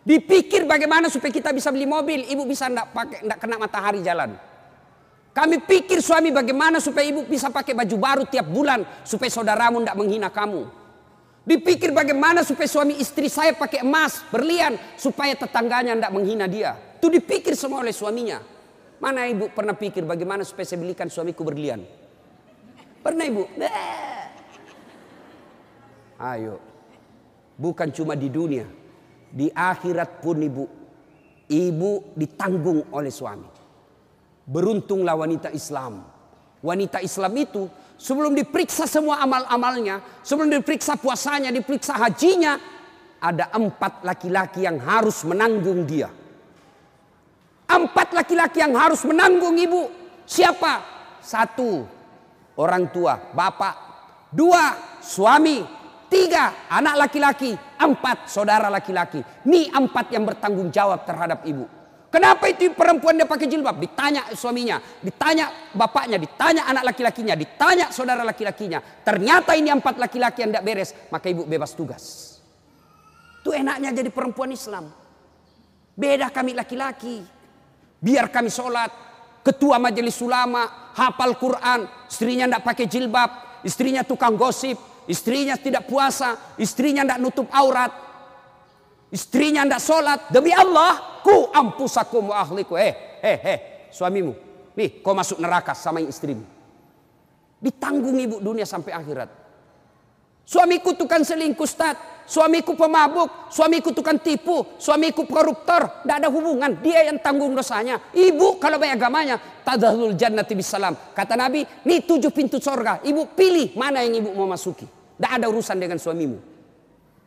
Dipikir 0.03 0.67
bagaimana 0.67 1.07
supaya 1.07 1.31
kita 1.31 1.55
bisa 1.55 1.71
beli 1.71 1.87
mobil, 1.87 2.27
ibu 2.27 2.43
bisa 2.43 2.67
ndak 2.67 2.91
pakai 2.91 3.19
ndak 3.23 3.37
kena 3.39 3.55
matahari 3.55 4.03
jalan. 4.03 4.35
Kami 5.31 5.63
pikir 5.63 6.03
suami 6.03 6.29
bagaimana 6.29 6.83
supaya 6.83 7.07
ibu 7.07 7.23
bisa 7.23 7.47
pakai 7.47 7.71
baju 7.71 7.95
baru 7.97 8.23
tiap 8.27 8.45
bulan 8.51 8.83
supaya 9.07 9.31
saudaramu 9.31 9.79
ndak 9.79 9.95
menghina 9.95 10.27
kamu. 10.27 10.67
Dipikir 11.47 11.95
bagaimana 11.95 12.43
supaya 12.43 12.67
suami 12.67 12.99
istri 12.99 13.31
saya 13.31 13.55
pakai 13.55 13.83
emas 13.83 14.23
berlian 14.27 14.75
supaya 14.99 15.39
tetangganya 15.39 15.95
ndak 15.95 16.11
menghina 16.11 16.51
dia. 16.51 16.75
Itu 16.99 17.07
dipikir 17.07 17.55
semua 17.55 17.79
oleh 17.79 17.95
suaminya. 17.95 18.43
Mana 18.99 19.23
ibu 19.27 19.51
pernah 19.55 19.75
pikir 19.75 20.03
bagaimana 20.03 20.43
supaya 20.43 20.67
saya 20.67 20.83
belikan 20.83 21.07
suamiku 21.07 21.47
berlian? 21.47 21.79
Pernah 23.03 23.23
ibu? 23.27 23.43
Ayo. 26.19 26.59
Bukan 27.55 27.91
cuma 27.91 28.15
di 28.15 28.27
dunia. 28.31 28.82
Di 29.33 29.49
akhirat 29.49 30.21
pun 30.21 30.37
ibu. 30.37 30.65
Ibu 31.49 32.13
ditanggung 32.13 32.93
oleh 32.93 33.09
suami. 33.09 33.49
Beruntunglah 34.45 35.17
wanita 35.17 35.49
Islam. 35.49 36.05
Wanita 36.61 37.01
Islam 37.01 37.33
itu 37.35 37.65
sebelum 37.97 38.37
diperiksa 38.37 38.85
semua 38.85 39.25
amal-amalnya. 39.25 40.21
Sebelum 40.21 40.53
diperiksa 40.53 41.01
puasanya, 41.01 41.49
diperiksa 41.49 41.97
hajinya. 41.97 42.61
Ada 43.23 43.49
empat 43.57 44.05
laki-laki 44.05 44.69
yang 44.69 44.77
harus 44.77 45.25
menanggung 45.25 45.89
dia. 45.89 46.11
Empat 47.65 48.13
laki-laki 48.13 48.61
yang 48.61 48.77
harus 48.77 49.01
menanggung 49.01 49.57
ibu. 49.57 49.89
Siapa? 50.29 50.83
Satu, 51.23 51.87
orang 52.59 52.91
tua, 52.91 53.17
bapak. 53.33 53.75
Dua, 54.29 54.75
suami. 55.01 55.82
Tiga, 56.13 56.69
anak 56.69 57.09
laki-laki. 57.09 57.57
Empat, 57.81 58.29
saudara 58.29 58.69
laki-laki. 58.69 59.25
Ini 59.49 59.73
empat 59.73 60.13
yang 60.13 60.29
bertanggung 60.29 60.69
jawab 60.69 61.09
terhadap 61.09 61.41
ibu. 61.41 61.65
Kenapa 62.13 62.45
itu 62.45 62.69
perempuan 62.77 63.17
dia 63.17 63.25
pakai 63.25 63.49
jilbab? 63.49 63.81
Ditanya 63.81 64.29
suaminya, 64.37 64.77
ditanya 65.01 65.49
bapaknya, 65.73 66.21
ditanya 66.21 66.69
anak 66.69 66.93
laki-lakinya, 66.93 67.33
ditanya 67.33 67.89
saudara 67.89 68.21
laki-lakinya. 68.21 68.77
Ternyata 69.01 69.57
ini 69.57 69.73
empat 69.73 69.97
laki-laki 69.97 70.45
yang 70.45 70.53
tidak 70.53 70.61
beres, 70.69 70.93
maka 71.09 71.33
ibu 71.33 71.49
bebas 71.49 71.73
tugas. 71.73 72.37
Itu 73.41 73.49
enaknya 73.49 73.89
jadi 73.89 74.13
perempuan 74.13 74.53
Islam. 74.53 74.93
Beda 75.97 76.29
kami 76.29 76.53
laki-laki. 76.53 77.25
Biar 77.97 78.29
kami 78.29 78.53
sholat. 78.53 78.93
Ketua 79.41 79.81
majelis 79.81 80.21
ulama, 80.21 80.93
hafal 80.93 81.33
Quran. 81.41 81.89
Istrinya 82.05 82.45
tidak 82.45 82.61
pakai 82.61 82.85
jilbab. 82.85 83.29
Istrinya 83.65 84.05
tukang 84.05 84.37
gosip. 84.37 84.92
Istrinya 85.07 85.59
tidak 85.59 85.87
puasa. 85.89 86.55
Istrinya 86.55 87.03
tidak 87.03 87.19
nutup 87.19 87.47
aurat. 87.51 87.91
Istrinya 89.11 89.67
tidak 89.67 89.81
sholat. 89.83 90.19
Demi 90.31 90.55
Allah. 90.55 91.21
Ku 91.23 91.51
ampusakum 91.51 92.31
wa 92.31 92.43
ahliku. 92.43 92.75
Eh, 92.75 93.19
eh, 93.23 93.39
eh. 93.43 93.59
Suamimu. 93.91 94.33
Nih, 94.73 95.05
kau 95.05 95.13
masuk 95.13 95.37
neraka 95.37 95.77
sama 95.77 96.01
istrimu. 96.01 96.43
Ditanggung 97.61 98.17
ibu 98.17 98.41
dunia 98.41 98.65
sampai 98.65 98.91
akhirat. 98.91 99.29
Suamiku 100.43 100.91
tukang 100.97 101.23
selingkuh, 101.23 101.63
Ustaz. 101.63 101.95
Suamiku 102.23 102.71
pemabuk, 102.79 103.51
suamiku 103.51 103.91
tukang 103.91 104.15
tipu, 104.15 104.79
suamiku 104.79 105.27
koruptor. 105.27 106.03
Tidak 106.03 106.15
ada 106.23 106.31
hubungan, 106.31 106.79
dia 106.79 107.03
yang 107.11 107.19
tanggung 107.19 107.51
dosanya. 107.51 107.99
Ibu 108.15 108.63
kalau 108.63 108.79
banyak 108.79 108.95
agamanya, 108.95 109.35
tadahul 109.67 110.15
jannati 110.15 110.55
bisalam. 110.55 110.95
Kata 111.11 111.35
Nabi, 111.35 111.67
ini 111.83 111.99
tujuh 112.07 112.31
pintu 112.31 112.63
sorga. 112.63 113.03
Ibu 113.03 113.35
pilih 113.35 113.75
mana 113.75 114.07
yang 114.07 114.23
ibu 114.23 114.31
mau 114.31 114.47
masuki. 114.47 114.87
Tidak 114.87 115.31
ada 115.35 115.51
urusan 115.51 115.75
dengan 115.75 115.99
suamimu. 115.99 116.39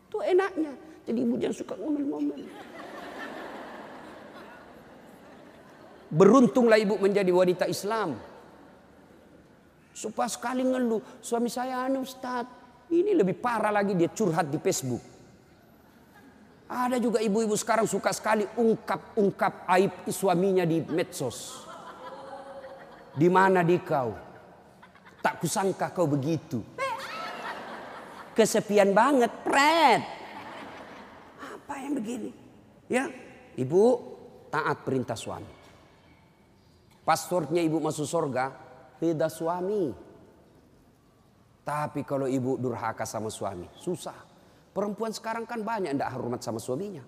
Itu 0.08 0.18
enaknya. 0.24 0.72
Jadi 1.04 1.18
ibu 1.22 1.34
jangan 1.36 1.56
suka 1.60 1.74
ngomel-ngomel. 1.76 2.40
Beruntunglah 6.08 6.80
ibu 6.80 6.96
menjadi 6.96 7.30
wanita 7.30 7.64
Islam. 7.68 8.16
Supaya 9.96 10.28
sekali 10.28 10.64
ngeluh, 10.64 11.00
suami 11.24 11.48
saya 11.48 11.84
anu 11.84 12.04
ini 12.90 13.10
lebih 13.14 13.34
parah 13.38 13.74
lagi 13.74 13.98
dia 13.98 14.10
curhat 14.10 14.46
di 14.46 14.58
Facebook. 14.62 15.02
Ada 16.66 16.98
juga 16.98 17.22
ibu-ibu 17.22 17.54
sekarang 17.54 17.86
suka 17.86 18.10
sekali 18.10 18.42
ungkap-ungkap 18.42 19.70
aib 19.70 20.10
suaminya 20.10 20.66
di 20.66 20.82
medsos. 20.82 21.62
Di 23.14 23.30
mana 23.30 23.62
di 23.62 23.78
kau? 23.78 24.10
Tak 25.22 25.38
kusangka 25.42 25.94
kau 25.94 26.10
begitu. 26.10 26.62
Kesepian 28.36 28.92
banget, 28.92 29.32
pret. 29.46 30.02
Apa 31.40 31.74
yang 31.80 31.96
begini? 31.96 32.30
Ya, 32.90 33.08
ibu 33.56 34.02
taat 34.52 34.84
perintah 34.84 35.16
suami. 35.16 35.48
Pastornya 37.06 37.62
ibu 37.62 37.78
masuk 37.78 38.04
surga, 38.04 38.52
tidak 38.98 39.30
suami. 39.30 40.05
Tapi 41.66 42.06
kalau 42.06 42.30
ibu 42.30 42.54
durhaka 42.54 43.02
sama 43.02 43.26
suami, 43.26 43.66
susah. 43.74 44.14
Perempuan 44.70 45.10
sekarang 45.10 45.42
kan 45.50 45.66
banyak 45.66 45.98
tidak 45.98 46.14
hormat 46.14 46.38
sama 46.38 46.62
suaminya. 46.62 47.02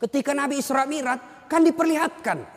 Ketika 0.00 0.32
Nabi 0.32 0.64
Isra 0.64 0.88
Mi'raj 0.88 1.44
kan 1.44 1.60
diperlihatkan. 1.60 2.56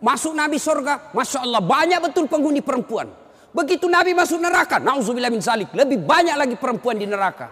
Masuk 0.00 0.32
Nabi 0.32 0.56
surga, 0.56 1.12
Masya 1.12 1.44
Allah 1.44 1.60
banyak 1.60 2.00
betul 2.08 2.24
penghuni 2.24 2.64
perempuan. 2.64 3.08
Begitu 3.52 3.88
Nabi 3.88 4.12
masuk 4.12 4.36
neraka, 4.40 4.76
na'udzubillah 4.76 5.32
min 5.32 5.40
salik. 5.40 5.72
Lebih 5.72 6.04
banyak 6.04 6.36
lagi 6.36 6.56
perempuan 6.60 7.00
di 7.00 7.08
neraka. 7.08 7.48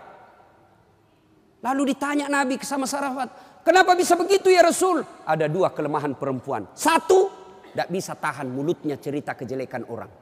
Lalu 1.64 1.96
ditanya 1.96 2.28
Nabi 2.28 2.60
sama 2.60 2.84
Sarafat, 2.84 3.60
kenapa 3.64 3.96
bisa 3.96 4.12
begitu 4.12 4.52
ya 4.52 4.60
Rasul? 4.60 5.00
Ada 5.24 5.48
dua 5.48 5.72
kelemahan 5.72 6.12
perempuan. 6.12 6.68
Satu, 6.76 7.32
tidak 7.72 7.88
bisa 7.88 8.12
tahan 8.12 8.52
mulutnya 8.52 9.00
cerita 9.00 9.32
kejelekan 9.32 9.88
orang. 9.88 10.12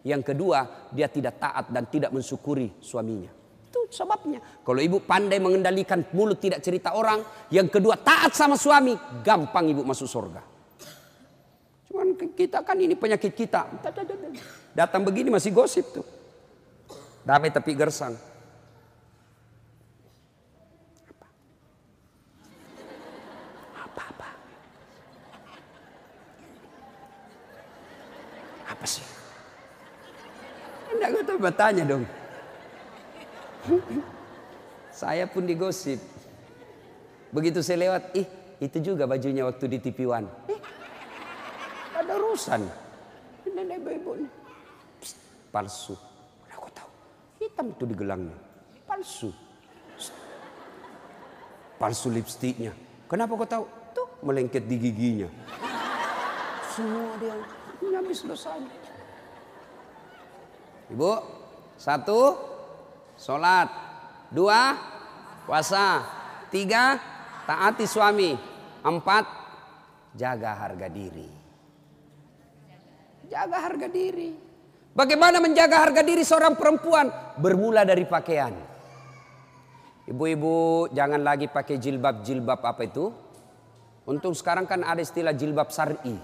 Yang 0.00 0.32
kedua, 0.32 0.88
dia 0.94 1.12
tidak 1.12 1.36
taat 1.36 1.68
dan 1.68 1.84
tidak 1.88 2.10
mensyukuri 2.14 2.72
suaminya. 2.80 3.28
Itu 3.68 3.84
sebabnya. 3.92 4.40
Kalau 4.64 4.80
ibu 4.80 5.04
pandai 5.04 5.36
mengendalikan 5.36 6.00
mulut 6.16 6.40
tidak 6.40 6.64
cerita 6.64 6.96
orang. 6.96 7.20
Yang 7.52 7.78
kedua, 7.78 8.00
taat 8.00 8.32
sama 8.32 8.56
suami. 8.56 8.96
Gampang 9.20 9.68
ibu 9.68 9.84
masuk 9.84 10.08
surga. 10.08 10.42
Cuman 11.90 12.16
kita 12.32 12.64
kan 12.64 12.78
ini 12.80 12.96
penyakit 12.96 13.34
kita. 13.36 13.66
Datang 14.72 15.04
begini 15.04 15.28
masih 15.28 15.52
gosip 15.52 15.84
tuh. 15.90 16.06
Damai 17.26 17.52
tapi 17.52 17.76
gersang. 17.76 18.16
Apa-apa. 23.76 24.28
Apa 28.70 28.86
sih? 28.88 29.04
Bertanya 31.50 31.82
dong. 31.82 32.06
saya 34.94 35.26
pun 35.26 35.42
digosip. 35.42 35.98
Begitu 37.34 37.58
saya 37.58 37.90
lewat, 37.90 38.14
ih 38.14 38.26
itu 38.62 38.78
juga 38.78 39.10
bajunya 39.10 39.42
waktu 39.42 39.66
di 39.66 39.82
TV 39.82 40.06
One. 40.06 40.30
Eh, 40.46 40.60
ada 41.98 42.14
urusan. 42.22 42.62
Nenek 43.50 43.82
ibu 43.82 44.14
nih. 44.14 44.30
palsu. 45.50 45.98
Aku 46.54 46.70
tahu. 46.70 46.90
Hitam 47.42 47.74
itu 47.74 47.82
di 47.82 47.94
gelangnya. 47.98 48.38
Palsu. 48.86 49.34
Psst. 49.98 50.14
Palsu 51.82 52.14
lipstiknya. 52.14 52.70
Kenapa 53.10 53.34
kau 53.34 53.50
tahu? 53.50 53.64
Tuh 53.90 54.06
melengket 54.22 54.70
di 54.70 54.78
giginya. 54.78 55.26
Semua 56.70 57.10
dia 57.18 57.34
habis 57.98 58.22
dosanya. 58.22 58.70
Ibu, 60.90 61.39
satu, 61.80 62.36
sholat. 63.16 63.72
Dua, 64.28 64.76
puasa. 65.48 66.04
Tiga, 66.52 67.00
taati 67.48 67.88
suami. 67.88 68.36
Empat, 68.84 69.24
jaga 70.12 70.60
harga 70.60 70.92
diri. 70.92 71.28
Jaga 73.32 73.58
harga 73.64 73.88
diri. 73.88 74.36
Bagaimana 74.90 75.40
menjaga 75.40 75.80
harga 75.80 76.02
diri 76.04 76.26
seorang 76.26 76.58
perempuan? 76.58 77.08
Bermula 77.40 77.86
dari 77.86 78.04
pakaian. 78.04 78.52
Ibu-ibu 80.10 80.90
jangan 80.90 81.22
lagi 81.22 81.46
pakai 81.46 81.78
jilbab-jilbab 81.78 82.60
apa 82.66 82.82
itu. 82.82 83.14
Untung 84.10 84.34
sekarang 84.34 84.66
kan 84.66 84.82
ada 84.82 84.98
istilah 84.98 85.30
jilbab 85.30 85.70
syar'i. 85.70 86.18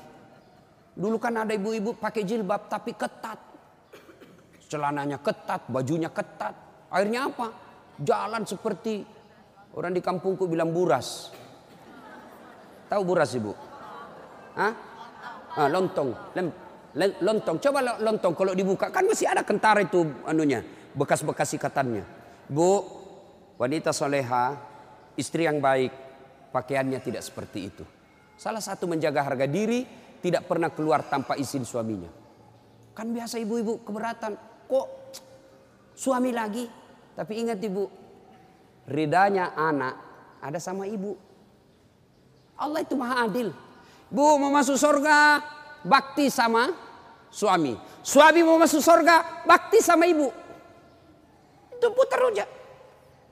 Dulu 0.98 1.16
kan 1.22 1.46
ada 1.46 1.54
ibu-ibu 1.54 1.94
pakai 1.94 2.26
jilbab 2.26 2.66
tapi 2.66 2.98
ketat. 2.98 3.45
Celananya 4.66 5.22
ketat, 5.22 5.70
bajunya 5.70 6.10
ketat. 6.10 6.54
Akhirnya 6.90 7.30
apa? 7.30 7.46
Jalan 8.02 8.42
seperti 8.42 9.06
orang 9.78 9.94
di 9.94 10.02
kampungku 10.02 10.50
bilang 10.50 10.74
buras. 10.74 11.30
Tahu 12.90 13.02
buras 13.02 13.30
ibu? 13.34 13.54
Hah? 14.58 14.72
Ah, 15.56 15.68
lontong. 15.70 16.12
Lem, 16.36 16.50
lontong. 17.22 17.56
Coba 17.62 17.98
lontong 17.98 18.34
kalau 18.34 18.52
dibuka 18.52 18.90
kan 18.90 19.06
masih 19.06 19.30
ada 19.30 19.46
kentara 19.46 19.84
itu 19.84 20.02
anunya, 20.26 20.60
bekas-bekas 20.94 21.54
ikatannya. 21.56 22.04
Bu, 22.46 22.82
wanita 23.58 23.90
soleha, 23.90 24.54
istri 25.18 25.44
yang 25.48 25.58
baik, 25.58 25.92
pakaiannya 26.52 27.00
tidak 27.02 27.22
seperti 27.24 27.58
itu. 27.68 27.84
Salah 28.36 28.60
satu 28.60 28.84
menjaga 28.84 29.24
harga 29.24 29.48
diri, 29.48 29.82
tidak 30.20 30.44
pernah 30.44 30.68
keluar 30.70 31.04
tanpa 31.08 31.36
izin 31.40 31.64
suaminya. 31.64 32.08
Kan 32.96 33.12
biasa 33.12 33.40
ibu-ibu 33.40 33.84
keberatan, 33.84 34.36
kok 34.66 34.86
suami 35.96 36.30
lagi? 36.34 36.66
Tapi 37.16 37.32
ingat 37.40 37.58
ibu, 37.64 37.88
ridanya 38.90 39.56
anak 39.56 39.94
ada 40.44 40.60
sama 40.60 40.84
ibu. 40.84 41.16
Allah 42.56 42.84
itu 42.84 42.92
maha 42.92 43.24
adil. 43.24 43.50
Bu 44.12 44.36
mau 44.38 44.52
masuk 44.52 44.76
surga, 44.76 45.40
bakti 45.82 46.28
sama 46.28 46.70
suami. 47.32 47.74
Suami 48.04 48.40
mau 48.46 48.60
masuk 48.60 48.78
surga, 48.78 49.46
bakti 49.48 49.82
sama 49.82 50.06
ibu. 50.06 50.28
Itu 51.76 51.92
putar 51.92 52.20
aja. 52.32 52.46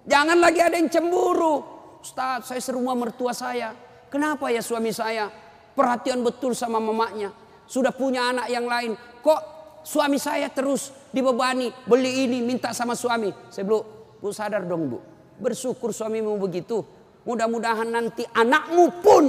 Jangan 0.04 0.36
lagi 0.36 0.60
ada 0.60 0.76
yang 0.76 0.92
cemburu. 0.92 1.64
Ustaz, 2.04 2.52
saya 2.52 2.60
serumah 2.60 2.92
mertua 2.92 3.32
saya. 3.32 3.72
Kenapa 4.12 4.52
ya 4.52 4.60
suami 4.60 4.92
saya? 4.92 5.32
Perhatian 5.72 6.20
betul 6.20 6.52
sama 6.52 6.76
mamanya. 6.76 7.32
Sudah 7.64 7.90
punya 7.96 8.28
anak 8.28 8.52
yang 8.52 8.68
lain. 8.68 8.92
Kok 9.24 9.40
suami 9.80 10.20
saya 10.20 10.52
terus 10.52 10.92
dibebani. 11.14 11.70
Beli 11.86 12.26
ini, 12.26 12.42
minta 12.42 12.74
sama 12.74 12.98
suami. 12.98 13.30
Saya 13.54 13.62
bilang, 13.62 13.86
bu 14.18 14.34
sadar 14.34 14.66
dong 14.66 14.90
bu. 14.90 14.98
Bersyukur 15.38 15.94
suamimu 15.94 16.34
begitu. 16.42 16.82
Mudah-mudahan 17.24 17.88
nanti 17.88 18.26
anakmu 18.26 18.84
pun 19.00 19.24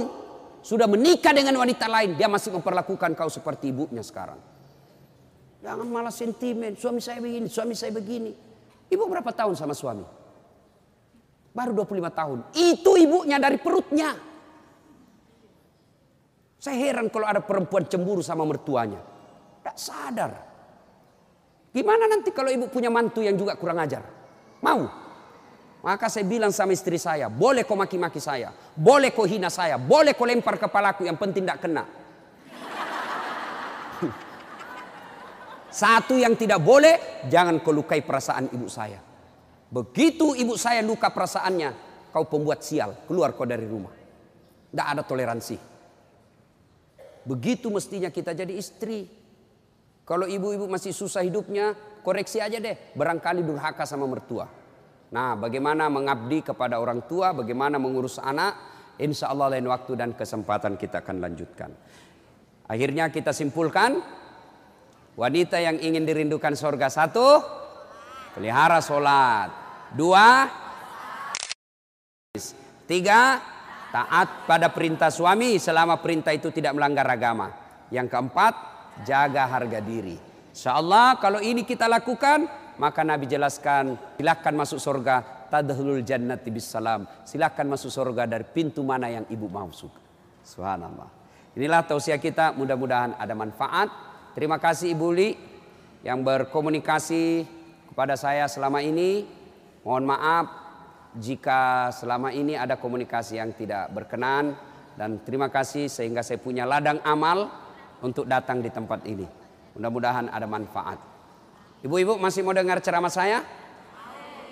sudah 0.60 0.90
menikah 0.90 1.30
dengan 1.30 1.56
wanita 1.62 1.86
lain. 1.86 2.18
Dia 2.18 2.26
masih 2.26 2.52
memperlakukan 2.58 3.14
kau 3.14 3.30
seperti 3.30 3.70
ibunya 3.70 4.02
sekarang. 4.02 4.36
Jangan 5.64 5.86
malah 5.88 6.12
sentimen. 6.12 6.76
Suami 6.76 7.00
saya 7.00 7.22
begini, 7.22 7.46
suami 7.48 7.74
saya 7.74 7.94
begini. 7.94 8.30
Ibu 8.86 9.02
berapa 9.10 9.32
tahun 9.34 9.58
sama 9.58 9.74
suami? 9.74 10.04
Baru 11.56 11.72
25 11.72 12.12
tahun. 12.12 12.38
Itu 12.52 13.00
ibunya 13.00 13.40
dari 13.40 13.56
perutnya. 13.56 14.12
Saya 16.60 16.76
heran 16.78 17.10
kalau 17.10 17.26
ada 17.26 17.40
perempuan 17.42 17.88
cemburu 17.88 18.20
sama 18.20 18.46
mertuanya. 18.46 19.00
Tidak 19.00 19.76
sadar. 19.80 20.45
Gimana 21.76 22.08
nanti 22.08 22.32
kalau 22.32 22.48
ibu 22.48 22.72
punya 22.72 22.88
mantu 22.88 23.20
yang 23.20 23.36
juga 23.36 23.52
kurang 23.60 23.76
ajar? 23.84 24.00
Mau? 24.64 24.88
Maka 25.84 26.08
saya 26.08 26.24
bilang 26.24 26.48
sama 26.48 26.72
istri 26.72 26.96
saya, 26.96 27.28
boleh 27.28 27.68
kau 27.68 27.76
maki-maki 27.76 28.16
saya, 28.16 28.48
boleh 28.72 29.12
kau 29.12 29.28
hina 29.28 29.52
saya, 29.52 29.76
boleh 29.76 30.16
kau 30.16 30.24
lempar 30.24 30.56
kepalaku, 30.56 31.04
yang 31.04 31.20
penting 31.20 31.44
tidak 31.44 31.60
kena. 31.60 31.84
Satu 35.84 36.16
yang 36.16 36.32
tidak 36.32 36.64
boleh, 36.64 37.28
jangan 37.28 37.60
kau 37.60 37.76
lukai 37.76 38.00
perasaan 38.00 38.48
ibu 38.56 38.72
saya. 38.72 38.96
Begitu 39.68 40.32
ibu 40.32 40.56
saya 40.56 40.80
luka 40.80 41.12
perasaannya, 41.12 42.08
kau 42.08 42.24
pembuat 42.24 42.64
sial, 42.64 43.04
keluar 43.04 43.36
kau 43.36 43.44
dari 43.44 43.68
rumah. 43.68 43.92
Tidak 44.72 44.86
ada 44.96 45.04
toleransi. 45.04 45.60
Begitu 47.28 47.68
mestinya 47.68 48.08
kita 48.08 48.32
jadi 48.32 48.56
istri. 48.56 49.25
Kalau 50.06 50.30
ibu-ibu 50.30 50.70
masih 50.70 50.94
susah 50.94 51.26
hidupnya, 51.26 51.74
koreksi 52.06 52.38
aja 52.38 52.62
deh. 52.62 52.94
Barangkali 52.94 53.42
durhaka 53.42 53.82
sama 53.82 54.06
mertua. 54.06 54.46
Nah, 55.10 55.34
bagaimana 55.34 55.90
mengabdi 55.90 56.46
kepada 56.46 56.78
orang 56.78 57.10
tua, 57.10 57.34
bagaimana 57.34 57.82
mengurus 57.82 58.22
anak, 58.22 58.54
insya 59.02 59.34
Allah 59.34 59.58
lain 59.58 59.66
waktu 59.66 59.98
dan 59.98 60.14
kesempatan 60.14 60.78
kita 60.78 61.02
akan 61.02 61.18
lanjutkan. 61.18 61.70
Akhirnya 62.70 63.10
kita 63.10 63.34
simpulkan, 63.34 63.98
wanita 65.18 65.58
yang 65.58 65.82
ingin 65.82 66.06
dirindukan 66.06 66.54
surga 66.54 66.86
satu, 66.86 67.42
pelihara 68.38 68.78
sholat. 68.78 69.50
Dua, 69.90 70.46
tiga, 72.86 73.42
taat 73.90 74.46
pada 74.46 74.70
perintah 74.70 75.10
suami 75.10 75.58
selama 75.58 75.98
perintah 75.98 76.30
itu 76.30 76.54
tidak 76.54 76.78
melanggar 76.78 77.06
agama. 77.10 77.50
Yang 77.90 78.10
keempat, 78.10 78.75
jaga 79.04 79.44
harga 79.44 79.82
diri. 79.82 80.16
Insya 80.52 80.78
Allah 80.78 81.20
kalau 81.20 81.42
ini 81.42 81.66
kita 81.68 81.84
lakukan, 81.84 82.48
maka 82.80 83.04
Nabi 83.04 83.28
jelaskan, 83.28 83.96
silahkan 84.16 84.54
masuk 84.56 84.80
surga, 84.80 85.48
tadhulul 85.52 86.00
jannati 86.00 86.48
bisalam. 86.48 87.04
Silahkan 87.28 87.64
masuk 87.68 87.92
surga 87.92 88.24
dari 88.24 88.44
pintu 88.48 88.80
mana 88.80 89.12
yang 89.12 89.28
ibu 89.28 89.48
mau 89.52 89.68
suka. 89.68 90.00
Subhanallah. 90.46 91.08
Inilah 91.56 91.88
tausiah 91.88 92.20
kita, 92.20 92.52
mudah-mudahan 92.52 93.16
ada 93.16 93.32
manfaat. 93.32 93.88
Terima 94.36 94.60
kasih 94.60 94.92
Ibu 94.92 95.08
Li 95.16 95.32
yang 96.04 96.20
berkomunikasi 96.20 97.48
kepada 97.88 98.12
saya 98.20 98.44
selama 98.44 98.84
ini. 98.84 99.24
Mohon 99.80 100.04
maaf 100.04 100.46
jika 101.16 101.88
selama 101.96 102.28
ini 102.36 102.52
ada 102.52 102.76
komunikasi 102.76 103.40
yang 103.40 103.56
tidak 103.56 103.88
berkenan 103.88 104.52
dan 105.00 105.24
terima 105.24 105.48
kasih 105.48 105.88
sehingga 105.88 106.20
saya 106.20 106.36
punya 106.36 106.68
ladang 106.68 107.00
amal 107.06 107.48
untuk 108.02 108.28
datang 108.28 108.60
di 108.60 108.68
tempat 108.68 109.04
ini. 109.08 109.24
Mudah-mudahan 109.76 110.32
ada 110.32 110.48
manfaat. 110.48 110.98
Ibu-ibu 111.84 112.16
masih 112.16 112.40
mau 112.42 112.56
dengar 112.56 112.80
ceramah 112.80 113.12
saya? 113.12 113.44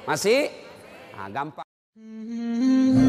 Masih? 0.04 0.52
Nah, 1.16 1.28
gampang. 1.32 1.66